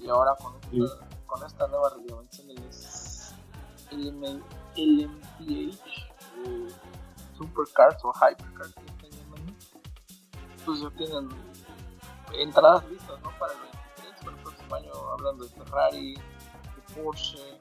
[0.00, 2.58] Y ahora con esta, con esta nueva reglamentación del
[3.90, 4.44] LMPH,
[4.76, 5.70] eh,
[7.36, 9.52] Supercars o Hypercars que están llamando,
[10.64, 11.28] pues ya tienen
[12.34, 13.30] entradas listas ¿no?
[13.38, 17.58] para el 23, para el próximo año, hablando de Ferrari, de Porsche,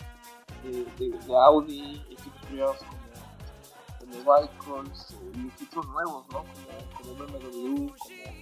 [0.63, 6.43] de, de- de Audi, equipos privados como, como Vehicles eh, y equipos nuevos, ¿no?
[6.43, 7.88] como, como BMW,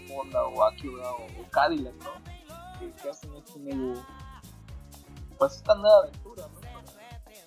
[0.07, 2.79] como Honda o Acura o, o Cadillac, ¿no?
[2.79, 4.01] que, que hacen este nuevo,
[5.37, 6.63] pues esta nueva aventura, ¿no?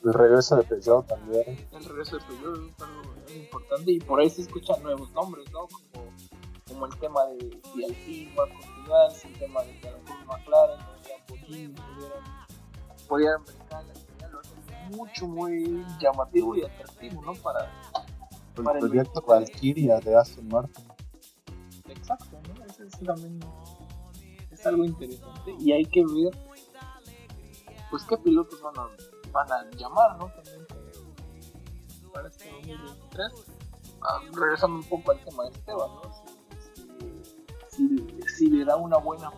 [0.05, 1.68] El regreso de Peugeot también.
[1.72, 3.03] el regreso de Peugeot es algo
[3.37, 5.66] importante y por ahí se escuchan nuevos nombres, ¿no?
[5.68, 6.12] Como,
[6.68, 10.27] como el tema de Alpine va a continuar, el tema de que a lo mejor
[10.27, 10.96] McLaren o
[13.09, 13.85] pudieran, brincar
[14.20, 14.40] la lo
[14.96, 17.35] mucho, muy llamativo y atractivo, ¿no?
[17.35, 17.70] Para,
[18.57, 19.27] El Para el proyecto 23.
[19.29, 20.85] Valkyria de Aston Martin.
[21.88, 22.64] exacto, ¿no?
[22.64, 23.40] Es también
[24.51, 26.37] es algo interesante y hay que ver,
[27.90, 28.88] pues, qué pilotos van a,
[29.31, 30.31] van a llamar, ¿no?
[30.31, 30.56] También
[32.16, 33.33] para- este 2023.
[34.02, 36.02] Ah, regresando un poco al tema de Esteban, ¿no?
[37.70, 39.31] Si, si- si- si le da una buena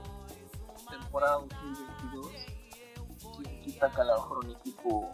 [0.90, 2.26] temporada 2022,
[3.36, 5.10] quien quita que a lo mejor un equipo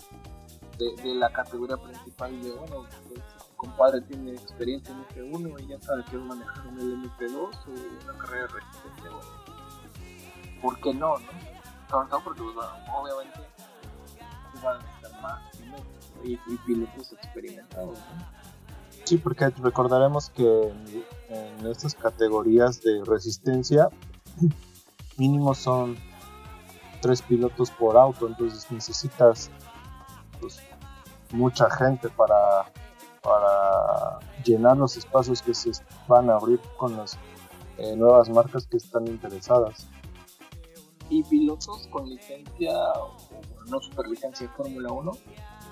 [0.79, 3.21] de, de la categoría principal de bueno, pues,
[3.57, 7.35] compadre tiene experiencia en F1 y ya sabe que es manejar un LMP2
[7.67, 7.71] o
[8.11, 11.27] una carrera de resistencia, bueno, ¿por qué no, no?
[11.91, 13.64] Sobre todo porque, pues, bueno, obviamente, pues,
[14.65, 15.85] van a necesitar más pilotos
[16.17, 16.25] ¿no?
[16.25, 18.45] y, y pilotos experimentados, ¿no?
[19.05, 20.69] Sí, porque recordaremos que
[21.29, 23.91] en, en estas categorías de resistencia
[25.19, 25.97] mínimo son
[27.03, 29.51] tres pilotos por auto, entonces necesitas
[30.41, 30.59] pues,
[31.33, 32.73] mucha gente para,
[33.23, 35.73] para llenar los espacios que se
[36.09, 37.19] van a abrir con las
[37.77, 39.87] eh, nuevas marcas que están interesadas.
[41.11, 43.15] y pilotos con licencia, o
[43.69, 45.13] no super licencia de Fórmula 1,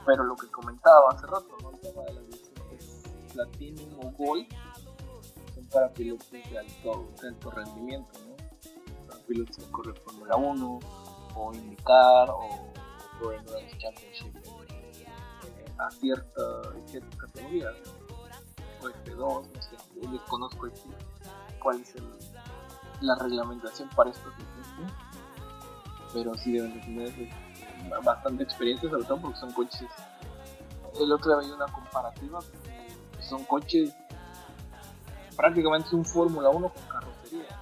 [0.07, 1.71] pero lo que comentaba hace rato, ¿no?
[1.71, 3.03] el tema de las licencias
[3.33, 4.47] Platinum o Gold,
[5.55, 8.37] son para pilotos de alto, de alto rendimiento, ¿no?
[9.09, 10.79] para pilotos que corren Fórmula 1,
[11.35, 12.73] o IndyCar, o,
[13.19, 16.43] Pro Endurance Championship eh, a cierta,
[16.87, 18.87] ciertas categorías, ¿no?
[18.87, 20.91] o F2, no sé, yo desconozco aquí
[21.61, 21.95] cuál es
[23.01, 24.93] la reglamentación para estas licencias
[26.13, 27.52] pero sí deben de tener
[28.05, 29.89] bastante experiencia, sobre todo porque son coches.
[31.01, 32.41] El otro día una comparativa,
[33.17, 33.95] que son coches
[35.37, 37.59] prácticamente es un Fórmula 1 con carrocería.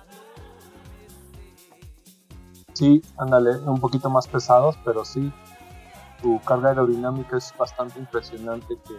[2.73, 5.33] Sí, ándale, un poquito más pesados, pero sí,
[6.21, 8.95] su carga aerodinámica es bastante impresionante que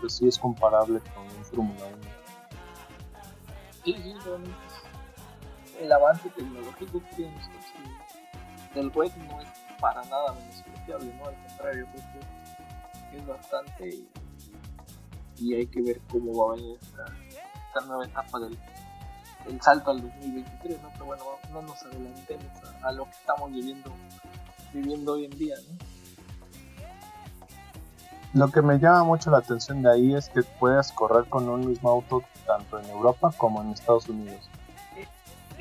[0.00, 2.20] pues, sí es comparable con un Fórmula 1.
[3.84, 4.14] Sí, sí,
[5.80, 9.48] el avance tecnológico que tienen los coches del web no es
[9.80, 11.26] para nada menospreciable, ¿no?
[11.26, 13.88] Al contrario, creo que es bastante
[15.38, 17.04] y, hay que ver cómo va a venir esta,
[17.66, 18.58] esta nueva etapa del,
[19.46, 20.90] del salto al 2023, ¿no?
[20.92, 22.46] Pero bueno, no nos adelantemos
[22.82, 23.90] a, lo que estamos viviendo,
[24.72, 25.78] viviendo hoy en día, ¿no?
[28.32, 31.66] Lo que me llama mucho la atención de ahí es que puedes correr con un
[31.66, 34.48] mismo auto tanto en Europa como en Estados Unidos.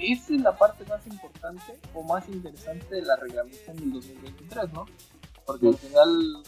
[0.01, 4.85] Esa es la parte más importante o más interesante de la reglamentación del 2023, ¿no?
[5.45, 6.43] Porque al final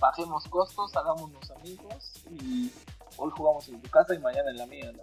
[0.00, 2.70] bajemos costos, hagámonos amigos y
[3.16, 5.02] hoy jugamos en tu casa y mañana en la mía, ¿no?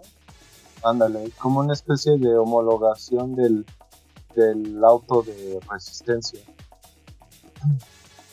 [0.88, 3.66] Ándale, como una especie de homologación del,
[4.34, 6.40] del auto de resistencia.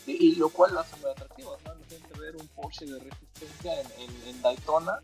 [0.05, 1.73] Y, y lo cual lo hace muy atractivo, ¿no?
[1.73, 4.99] Imagínate ver un Porsche de resistencia en, en, en Daytona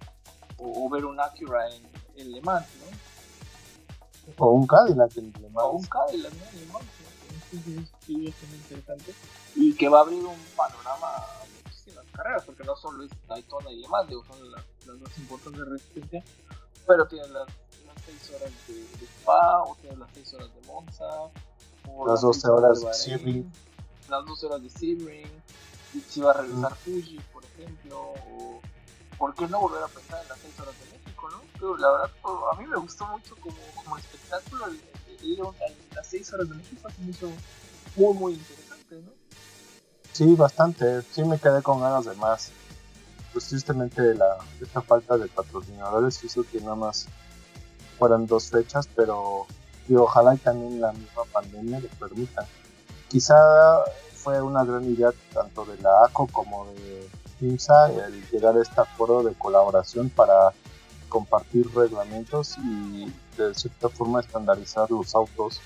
[0.57, 1.83] o, o, ver un Acura en,
[2.15, 3.08] en Le Mans, ¿no?
[4.37, 5.65] O un Cadillac en Le Mans.
[5.65, 9.13] O un Cadillac en sí, es interesante.
[9.55, 13.71] Y que va a abrir un panorama a muchísimas carreras, porque no solo es Daytona
[13.71, 16.23] y Le Mans, son las, las más importantes de resistencia,
[16.87, 20.67] pero tienen las, las 6 horas de, de Spa, o tienen las 6 horas de
[20.67, 21.05] Monza,
[21.87, 23.51] o las 12 horas de Sebring
[24.09, 25.31] las 12 horas de Sebring,
[25.93, 28.59] y si va a regresar Fuji, por ejemplo, o
[29.19, 31.41] por qué no volver a pensar en las 6 horas de México, ¿no?
[31.53, 32.11] Pero la verdad,
[32.51, 34.81] a mí me gustó mucho como, como espectáculo el,
[35.21, 37.29] ir a las 6 horas de México, se me hizo
[37.95, 39.11] muy, muy interesante, ¿no?
[40.13, 42.51] Sí, bastante, sí me quedé con ganas de más.
[43.31, 47.07] Pues tristemente la, esta falta de patrocinadores hizo que nada más
[47.99, 49.45] fueran dos fechas, pero
[49.87, 52.47] y ojalá y también la misma pandemia le permita
[53.09, 53.35] quizá
[54.13, 57.09] fue una gran idea tanto de la ACO como de
[57.41, 60.51] El llegar a este acuerdo de colaboración para
[61.07, 63.05] compartir reglamentos y
[63.37, 65.61] de cierta forma estandarizar los autos.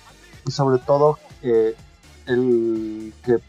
[0.45, 1.75] Y sobre todo eh,
[2.27, 3.39] el que,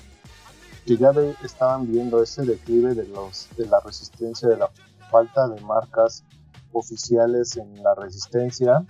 [0.86, 4.70] que ya estaban viendo ese declive de los de la resistencia de la
[5.10, 6.24] falta de marcas
[6.72, 8.84] oficiales en la resistencia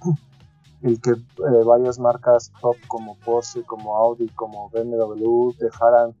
[0.82, 6.14] el que eh, varias marcas top como Porsche, como Audi, como BMW dejaran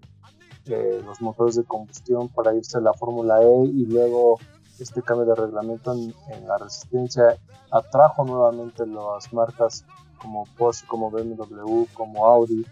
[0.66, 4.38] eh, los motores de combustión para irse a la Fórmula E y luego
[4.78, 6.14] este cambio de reglamento en,
[6.46, 7.36] la resistencia
[7.70, 9.84] atrajo nuevamente las marcas
[10.20, 12.66] como Porsche, como BMW, como Audi.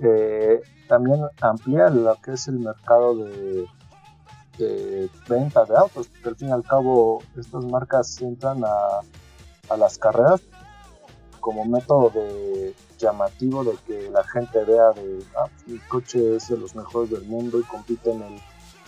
[0.00, 3.66] Eh, también amplía lo que es el mercado de,
[4.58, 9.96] de venta de autos, porque al fin y al cabo estas marcas entran a las
[9.96, 10.42] carreras
[11.42, 16.56] como método de llamativo de que la gente vea de ah, mi coche es de
[16.56, 18.22] los mejores del mundo y compite en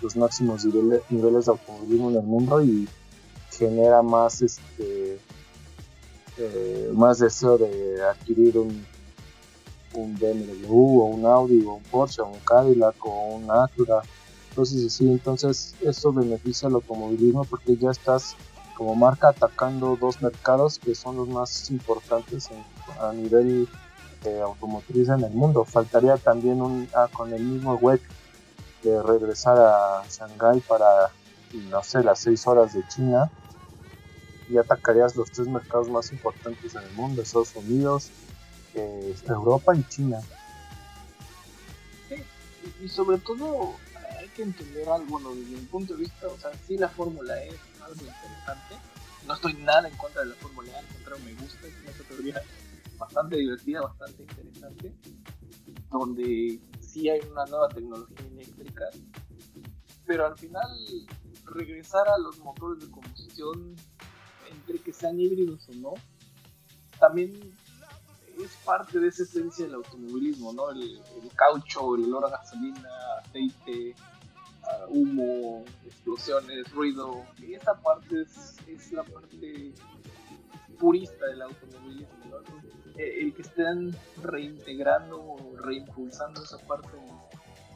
[0.00, 2.88] los máximos niveles, niveles de automovilismo en el mundo y
[3.50, 5.18] genera más este
[6.38, 8.86] eh, más deseo de adquirir un,
[9.94, 14.02] un BMW o un Audi o un Porsche o un Cadillac o un Acura
[14.50, 18.36] entonces sí entonces eso beneficia al automovilismo porque ya estás
[18.76, 22.48] como marca atacando dos mercados que son los más importantes
[23.00, 23.68] a nivel
[24.24, 25.64] eh, automotriz en el mundo.
[25.64, 28.00] Faltaría también un, ah, con el mismo WEC
[28.82, 31.10] de regresar a Shanghai para,
[31.70, 33.30] no sé, las seis horas de China
[34.48, 38.10] y atacarías los tres mercados más importantes en el mundo, Estados Unidos,
[38.74, 40.20] eh, Europa y China.
[42.08, 42.16] Sí,
[42.82, 43.74] y sobre todo
[44.18, 47.42] hay que entender algo, bueno, desde mi punto de vista, o sea, sí la Fórmula
[47.42, 48.76] E algo interesante.
[49.26, 51.92] No estoy nada en contra de la Fórmula E, al contrario, me gusta, es una
[51.92, 52.42] categoría
[52.98, 54.94] bastante divertida, bastante interesante,
[55.90, 58.84] donde sí hay una nueva tecnología eléctrica,
[60.06, 60.68] pero al final
[61.46, 63.74] regresar a los motores de combustión,
[64.50, 65.94] entre que sean híbridos o no,
[66.98, 67.54] también
[68.38, 70.70] es parte de esa esencia del automovilismo, ¿no?
[70.70, 73.94] El, el caucho, el olor a gasolina, aceite,
[74.88, 77.24] humo, explosiones, ruido.
[77.38, 79.72] Y esa parte es, es la parte
[80.78, 82.14] purista del automovilismo.
[82.96, 86.96] Eh, el que estén reintegrando o reimpulsando esa parte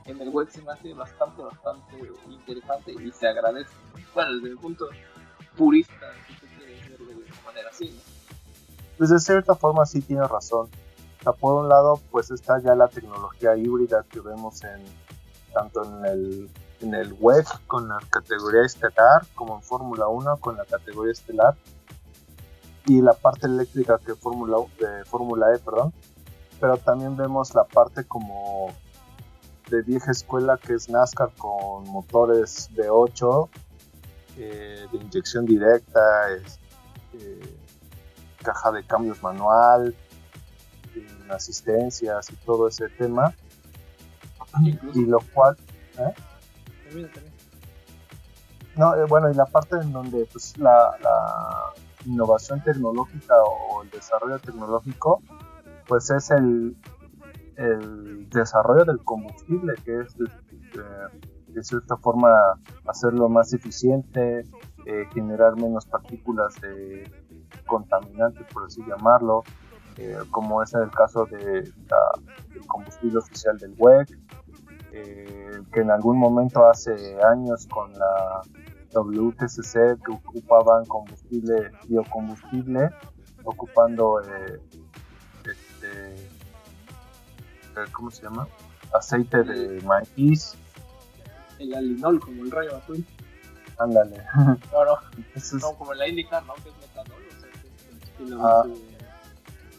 [0.04, 1.96] en, el web se me hace bastante, bastante
[2.28, 3.70] interesante y se agradece.
[4.14, 4.88] Bueno, desde el punto
[5.56, 6.12] purista,
[6.56, 8.00] quiere decirlo de manera así.
[8.96, 10.68] Pues de cierta forma sí tiene razón.
[11.40, 14.82] Por un lado, pues está ya la tecnología híbrida que vemos en
[15.52, 16.50] tanto en el
[16.80, 21.56] en el web con la categoría estelar, como en Fórmula 1 con la categoría estelar,
[22.86, 25.92] y la parte eléctrica que Fórmula de Fórmula E, perdón,
[26.60, 28.72] pero también vemos la parte como
[29.70, 33.48] de vieja escuela que es NASCAR con motores V8
[34.38, 36.00] eh, de inyección directa,
[36.32, 36.58] es,
[37.14, 37.58] eh,
[38.42, 39.94] caja de cambios manual,
[41.30, 43.34] asistencias y todo ese tema.
[44.94, 45.56] Y lo cual,
[45.98, 46.14] ¿eh?
[48.76, 50.94] No, eh, bueno, y la parte en donde pues, la,
[52.06, 55.20] innovación tecnológica o el desarrollo tecnológico,
[55.86, 56.76] pues es el,
[58.30, 60.26] desarrollo del combustible, que es de,
[61.48, 62.30] de, cierta forma
[62.86, 64.44] hacerlo más eficiente,
[64.86, 67.10] eh, generar menos partículas de
[67.66, 69.42] contaminantes, por así llamarlo,
[69.96, 71.38] eh, como es el caso de
[72.52, 74.16] del combustible oficial del WEC,
[74.92, 78.42] eh, que en algún momento hace años con la
[78.92, 82.90] WTCC que ocupaban combustible, biocombustible,
[83.44, 84.60] ocupando este,
[87.92, 88.48] ¿cómo se llama?
[88.92, 90.54] Aceite de maíz.
[91.58, 93.04] El alinol, como el rayo azul.
[93.78, 94.22] Ándale.
[94.72, 94.98] No, no.
[95.60, 96.54] no, como la indica, ¿no?
[96.54, 97.58] Que es metanol, o sea, que
[98.24, 98.64] es ah.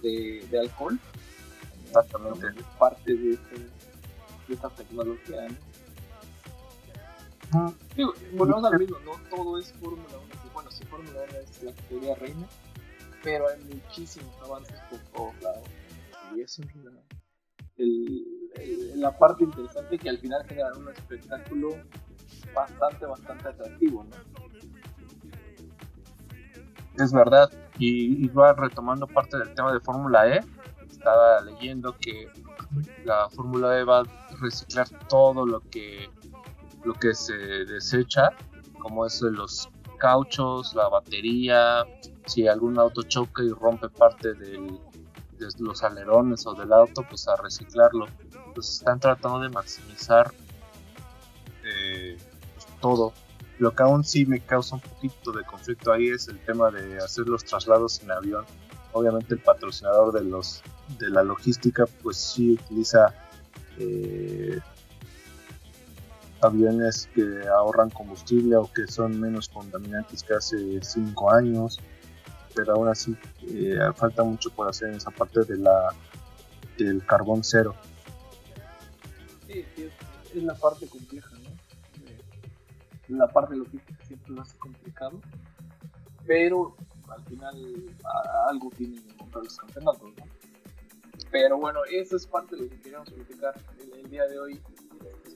[0.01, 0.99] de, de, alcohol.
[1.87, 2.47] Exactamente.
[2.47, 3.55] Es parte de, este,
[4.49, 5.47] de esta tecnología,
[7.53, 7.73] ¿no?
[7.95, 10.53] Digo, volvemos al mismo, no todo es Fórmula 1.
[10.53, 12.47] Bueno, sí, Fórmula 1 es la categoría reina,
[13.23, 15.67] pero hay muchísimos avances por todos lados.
[16.35, 16.91] Y eso es la,
[17.77, 21.69] el, la parte interesante que al final genera un espectáculo
[22.53, 24.39] bastante, bastante atractivo, ¿no?
[27.03, 30.41] Es verdad, y igual retomando parte del tema de Fórmula E,
[30.89, 32.27] estaba leyendo que
[33.05, 34.03] la Fórmula E va
[34.39, 36.09] reciclar todo lo que
[36.83, 38.29] lo que se desecha,
[38.79, 41.85] como de los cauchos, la batería,
[42.25, 44.79] si algún auto choca y rompe parte de
[45.59, 48.05] los alerones o del auto, pues a reciclarlo.
[48.53, 50.31] Pues están tratando de maximizar
[51.63, 52.17] eh,
[52.81, 53.13] todo.
[53.57, 56.97] Lo que aún sí me causa un poquito de conflicto ahí es el tema de
[56.97, 58.45] hacer los traslados en avión.
[58.93, 60.63] Obviamente el patrocinador de los
[60.97, 63.13] de la logística pues sí utiliza
[63.79, 64.59] eh,
[66.41, 71.79] aviones que ahorran combustible o que son menos contaminantes que hace 5 años
[72.55, 73.15] pero aún así
[73.47, 75.93] eh, falta mucho por hacer en esa parte de la
[76.77, 77.75] del carbón cero
[79.47, 81.29] sí, es, la parte compleja
[83.09, 85.19] la parte logística siempre lo hace complicado,
[86.25, 86.75] pero
[87.09, 87.95] al final
[88.47, 90.38] algo tienen que encontrar los campeonatos, ¿no?
[91.31, 93.55] Pero bueno, eso es parte de lo que queríamos platicar
[93.93, 94.61] el, día de hoy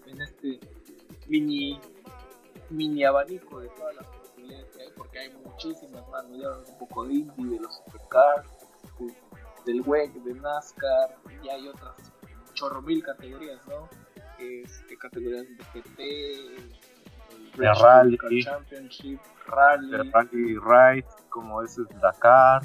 [0.08, 0.60] en este
[1.28, 1.80] mini
[2.70, 6.36] mini abanico de todas las posibilidades que hay, porque hay muchísimas más, ¿no?
[6.38, 8.50] Ya un poco de Indy, de los supercars,
[9.66, 11.96] del WEC, de NASCAR, y hay otras
[12.54, 13.88] chorro mil categorías, ¿no?
[14.39, 22.64] Este, categorías de GT, de rally, Championship, rally, de rally ride, como es el Dakar,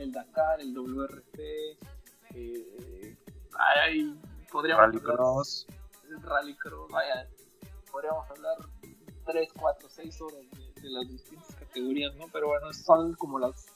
[0.00, 1.78] el, Dakar, el WRC,
[2.34, 3.16] eh,
[3.58, 4.18] hay,
[4.50, 5.66] podríamos Rally Cross,
[6.08, 7.28] el Rally Cross, vaya,
[7.90, 8.56] podríamos hablar
[9.26, 12.26] 3, 4, 6 horas de, las distintas categorías, ¿no?
[12.32, 13.66] Pero bueno, son como las,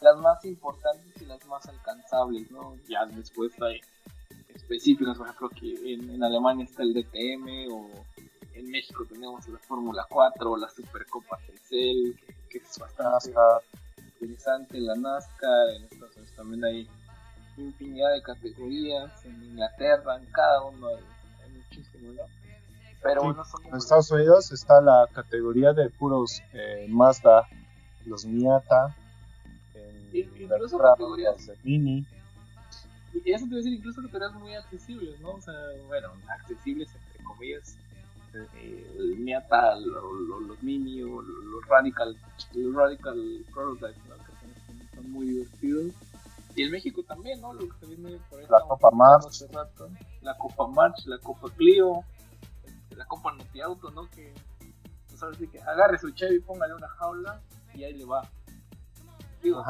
[0.00, 2.76] las más importantes y las más alcanzables, ¿no?
[2.88, 3.80] Ya después hay
[4.54, 8.04] específicas, por ejemplo, que en, en Alemania está el DTM o
[8.60, 12.18] en México tenemos la Fórmula 4, la Supercopa Telcel,
[12.48, 13.32] que, es bastante
[14.20, 16.88] interesante, la NASCAR, en Estados Unidos también hay
[17.56, 22.22] infinidad de categorías, en Inglaterra, en cada uno hay, muchísimo, ¿no?
[23.02, 27.48] Pero bueno, En Estados Unidos está la categoría de puros eh, Mazda,
[28.04, 28.94] los Miata,
[30.12, 32.06] incluso categorías de Mini.
[33.12, 35.30] Y eso te voy a decir, incluso categorías muy accesibles, ¿no?
[35.30, 35.54] O sea,
[35.88, 37.76] bueno, accesibles entre comillas,
[38.34, 42.16] eh, el Miata, los Mini o los Radical,
[42.54, 45.92] los Radical Prototypes, que son, muy divertidos.
[46.54, 47.52] Y en México también, ¿no?
[47.52, 49.44] Lo que se viene por La Copa March.
[50.22, 52.04] La Copa March, la Copa Clio,
[52.64, 54.08] este, la Copa Noti Auto, ¿no?
[54.10, 54.34] Que,
[55.08, 57.40] pues ahora sí que agarre su Chevy, póngale una jaula
[57.74, 58.28] y ahí le va.
[59.42, 59.64] Digo,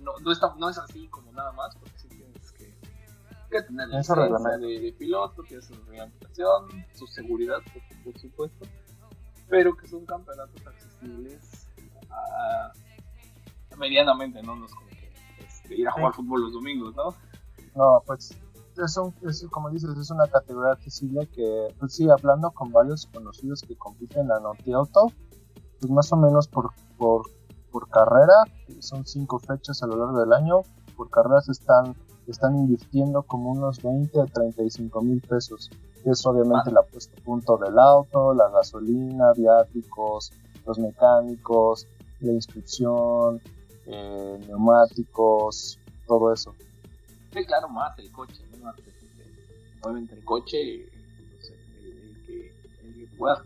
[0.00, 1.95] No, no, está, no es así como nada más, porque
[3.48, 7.58] que tener la licencia de, de, piloto, que su reglamentación, su seguridad,
[8.04, 8.66] por supuesto,
[9.48, 11.68] pero que son campeonatos accesibles
[12.10, 12.72] a,
[13.76, 14.56] medianamente, ¿no?
[14.56, 17.14] No es como que este, ir a jugar fútbol los domingos, ¿no?
[17.74, 18.36] No, pues
[18.78, 23.62] es, es, como dices, es una categoría accesible que, pues sí, hablando con varios conocidos
[23.62, 25.12] que compiten en la Noti Auto,
[25.80, 27.22] pues más o menos por, por,
[27.70, 28.34] por carrera,
[28.80, 30.62] son cinco fechas a lo largo del año,
[30.96, 31.94] por carreras están,
[32.28, 35.70] están invirtiendo como unos 20 a 35 mil pesos
[36.10, 40.32] es obviamente la puesta a punto del auto, la gasolina, viáticos,
[40.64, 41.86] los mecánicos,
[42.20, 43.40] la inscripción,
[43.86, 46.54] eh, neumáticos, todo eso.
[47.32, 48.72] Sí, claro, más el coche, ¿no?
[49.82, 52.52] obviamente el coche, el, que,
[52.84, 53.40] el que puedas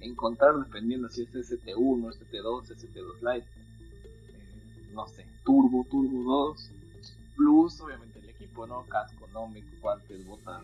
[0.00, 6.22] encontrar dependiendo si es ST1, ST2, ST2 Lite, eh, no sé, Turbo, Turbo
[6.54, 6.70] 2,
[7.36, 8.84] Plus, obviamente el equipo, ¿no?
[8.84, 10.62] Casco, nómico, guantes, botas,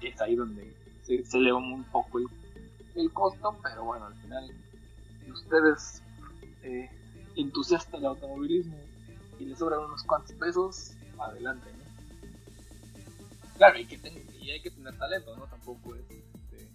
[0.00, 4.50] es ahí donde se, eleva un poco el, costo, pero bueno, al final
[5.32, 6.02] ustedes
[6.62, 6.88] eh,
[7.36, 8.76] entusiastas del automovilismo
[9.38, 11.84] y les sobran unos cuantos pesos, adelante, ¿no?
[13.56, 15.46] Claro, hay que tener, y hay que tener talento, ¿no?
[15.46, 16.68] Tampoco es este,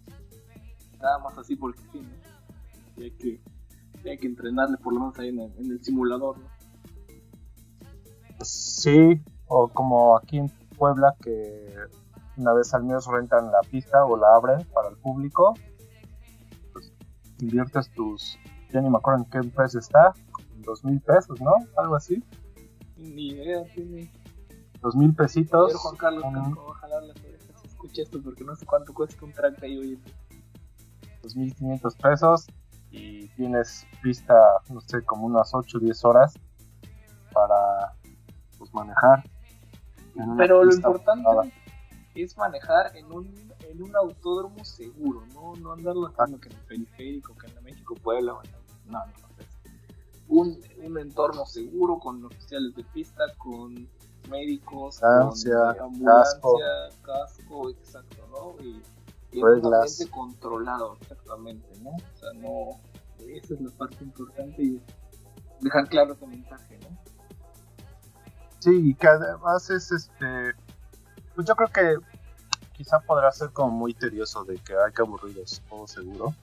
[0.98, 3.02] nada más así porque sí, ¿no?
[3.02, 3.40] Y hay que,
[4.04, 6.48] y hay que entrenarle por lo menos ahí en el, en el simulador, ¿no?
[8.38, 11.76] Pues sí, o como aquí en Puebla que
[12.38, 15.54] una vez al mes rentan la pista o la abren para el público,
[16.74, 16.94] pues
[17.40, 18.38] inviertes tus,
[18.72, 20.14] ya ni me acuerdo en qué precio está,
[20.58, 21.54] dos mil pesos, ¿no?
[21.78, 22.24] Algo así,
[22.98, 24.12] Ni idea, tiene.
[24.82, 25.68] dos mil pesitos.
[25.68, 28.94] Pero Juan Carlos un- Casco jalar las orejas si escucha esto porque no sé cuánto
[28.94, 30.14] cuesta un track ahí hoy en día.
[31.24, 32.48] 2.500 pesos
[32.92, 34.34] y tienes pista,
[34.70, 36.34] no sé, como unas 8 o 10 horas
[37.34, 37.94] para
[38.72, 39.24] pues, manejar.
[40.38, 41.54] Pero lo importante
[42.16, 46.62] es manejar en un, en un autódromo seguro, no, no andarlo haciendo que en el
[46.64, 49.28] periférico, que en la México Puebla, o en- no, no, no.
[49.38, 49.48] es
[50.28, 53.88] Un, un entorno seguro con oficiales de pista, con
[54.30, 56.58] médicos, Ambulancia, con ambulancia, casco.
[57.04, 58.64] casco, exacto, ¿no?
[58.64, 58.82] Y,
[59.32, 60.06] y Reglas.
[60.12, 61.92] controlado, exactamente, ¿no?
[61.92, 62.80] O sea, no,
[63.28, 64.82] esa es la parte importante y
[65.62, 66.98] dejar claro ese mensaje, ¿no?
[68.60, 70.54] Sí, y que además es este.
[71.36, 72.06] Pues yo creo que
[72.74, 76.34] quizá podrá ser como muy tedioso de que hay que aburridos, todo seguro.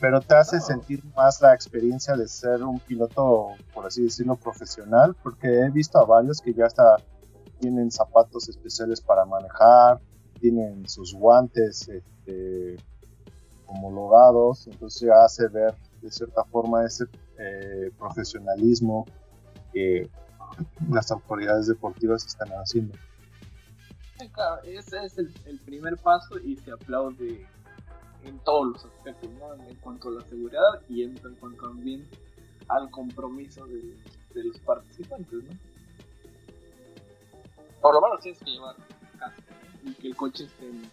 [0.00, 5.14] Pero te hace sentir más la experiencia de ser un piloto, por así decirlo, profesional,
[5.22, 6.96] porque he visto a varios que ya hasta
[7.60, 10.00] tienen zapatos especiales para manejar,
[10.40, 12.76] tienen sus guantes este,
[13.66, 17.04] homologados, entonces ya hace ver de cierta forma ese
[17.38, 19.06] eh, profesionalismo
[19.72, 20.10] que
[20.90, 22.94] las autoridades deportivas están haciendo.
[24.18, 27.46] Sí, claro, ese es el, el primer paso y se aplaude
[28.24, 29.54] en todos los aspectos, ¿no?
[29.54, 32.08] En, cuanto a la seguridad y en, en cuanto también
[32.68, 33.96] al compromiso de,
[34.34, 35.50] de los participantes, ¿no?
[37.80, 38.76] Por lo menos tienes que llevar
[39.84, 40.90] y que el coche esté en,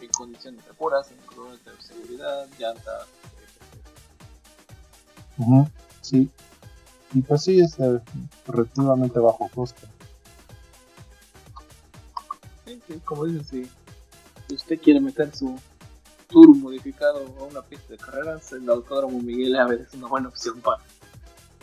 [0.00, 3.08] en condiciones seguras, en cronómetro de seguridad, llantas,
[5.38, 5.68] etc.
[6.00, 6.30] Sí.
[7.14, 8.00] Y pues sí, es de
[8.46, 9.86] relativamente bajo costo.
[12.66, 13.70] Sí, sí, como dices, si,
[14.46, 15.58] si usted quiere meter su
[16.28, 20.60] tour modificado a una pista de carreras, el Autódromo Miguel Ávez es una buena opción
[20.60, 20.82] para,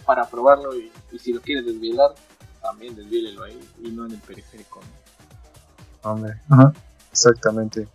[0.06, 2.16] para probarlo y, y si lo quiere desvielar,
[2.62, 4.80] también desviélelo ahí y no en el periférico.
[4.82, 6.12] ¿no?
[6.12, 6.40] Hombre.
[7.12, 7.88] Exactamente.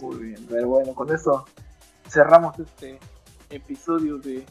[0.00, 1.44] Muy bien, pero bueno, con eso
[2.08, 2.98] cerramos este
[3.50, 4.46] episodio de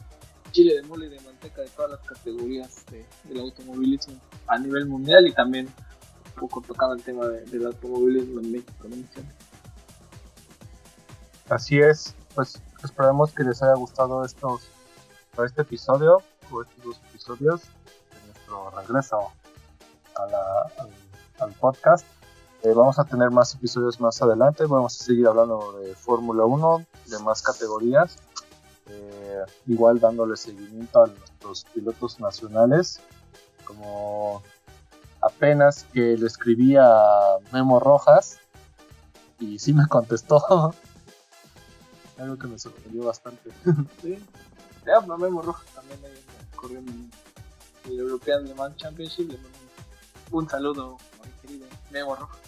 [0.52, 4.14] Chile de mole y de manteca de todas las categorías de- del automovilismo
[4.46, 8.88] a nivel mundial y también un poco tocando el tema de- del automovilismo en México.
[8.88, 8.96] ¿no?
[11.48, 12.14] Así es.
[12.34, 14.62] Pues esperemos que les haya gustado estos
[15.44, 16.20] este episodio
[16.50, 19.28] o estos dos episodios de nuestro regreso
[20.16, 20.90] a la- al,
[21.38, 22.04] al podcast.
[22.64, 24.64] Eh, vamos a tener más episodios más adelante.
[24.66, 28.16] Vamos a seguir hablando de Fórmula 1, de más categorías.
[29.66, 33.00] Igual dándole seguimiento a nuestros pilotos nacionales.
[33.64, 34.42] Como
[35.20, 38.38] apenas que le escribí a Memo Rojas
[39.38, 40.42] y sí me contestó.
[42.18, 43.50] Algo que me sorprendió bastante.
[44.02, 44.18] Sí.
[44.86, 46.24] Ya, no Memo Rojas también ahí
[46.56, 47.10] corrió en
[47.84, 49.30] el European Le Mans Championship.
[49.30, 49.58] Le mando
[50.30, 52.38] un, un saludo, muy querido Memo Rojas.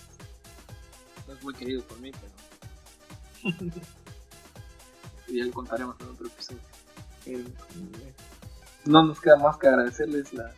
[1.26, 3.53] No es muy querido por mí, pero.
[5.28, 6.61] y ya lo contaremos en otro episodio.
[7.26, 7.44] Eh,
[8.86, 10.52] no nos queda más que agradecerles la,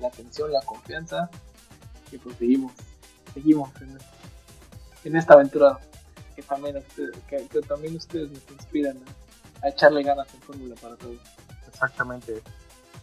[0.00, 1.30] la atención, la confianza.
[2.12, 2.72] Y pues seguimos,
[3.34, 3.98] seguimos en,
[5.04, 5.78] en esta aventura
[6.34, 8.98] que también, ustedes, que, que también ustedes nos inspiran
[9.62, 11.18] a, a echarle ganas en Fórmula para todos.
[11.66, 12.42] Exactamente.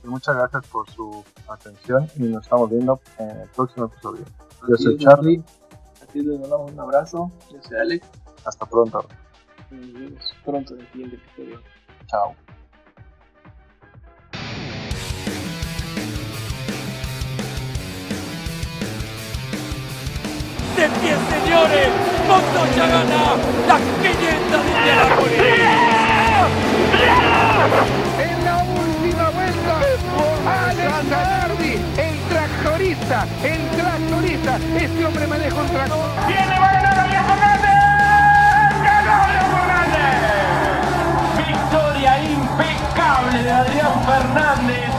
[0.03, 4.25] Y muchas gracias por su atención y nos estamos viendo en el próximo episodio.
[4.67, 5.43] Yo soy Charlie.
[6.07, 7.31] Así les mandamos un abrazo.
[7.51, 8.07] Yo soy Alex.
[8.45, 9.05] Hasta pronto.
[9.71, 11.61] Nos vemos pronto en el siguiente episodio.
[12.07, 12.35] Chao.
[20.75, 21.89] De pie, señores,
[22.27, 23.35] Montoya gana
[23.67, 25.39] las 500 de Indianápolis.
[28.17, 29.73] En la última vuelta,
[30.67, 34.57] Alex Zanardi, el tractorista, el tractorista.
[34.75, 36.09] Este hombre maneja un tractor.
[36.27, 37.79] ¡Viene, va a ganar Fernández!
[38.83, 40.27] ¡Ganó Ariel Fernández!
[41.47, 44.92] Victoria impecable de Adrián Fernández.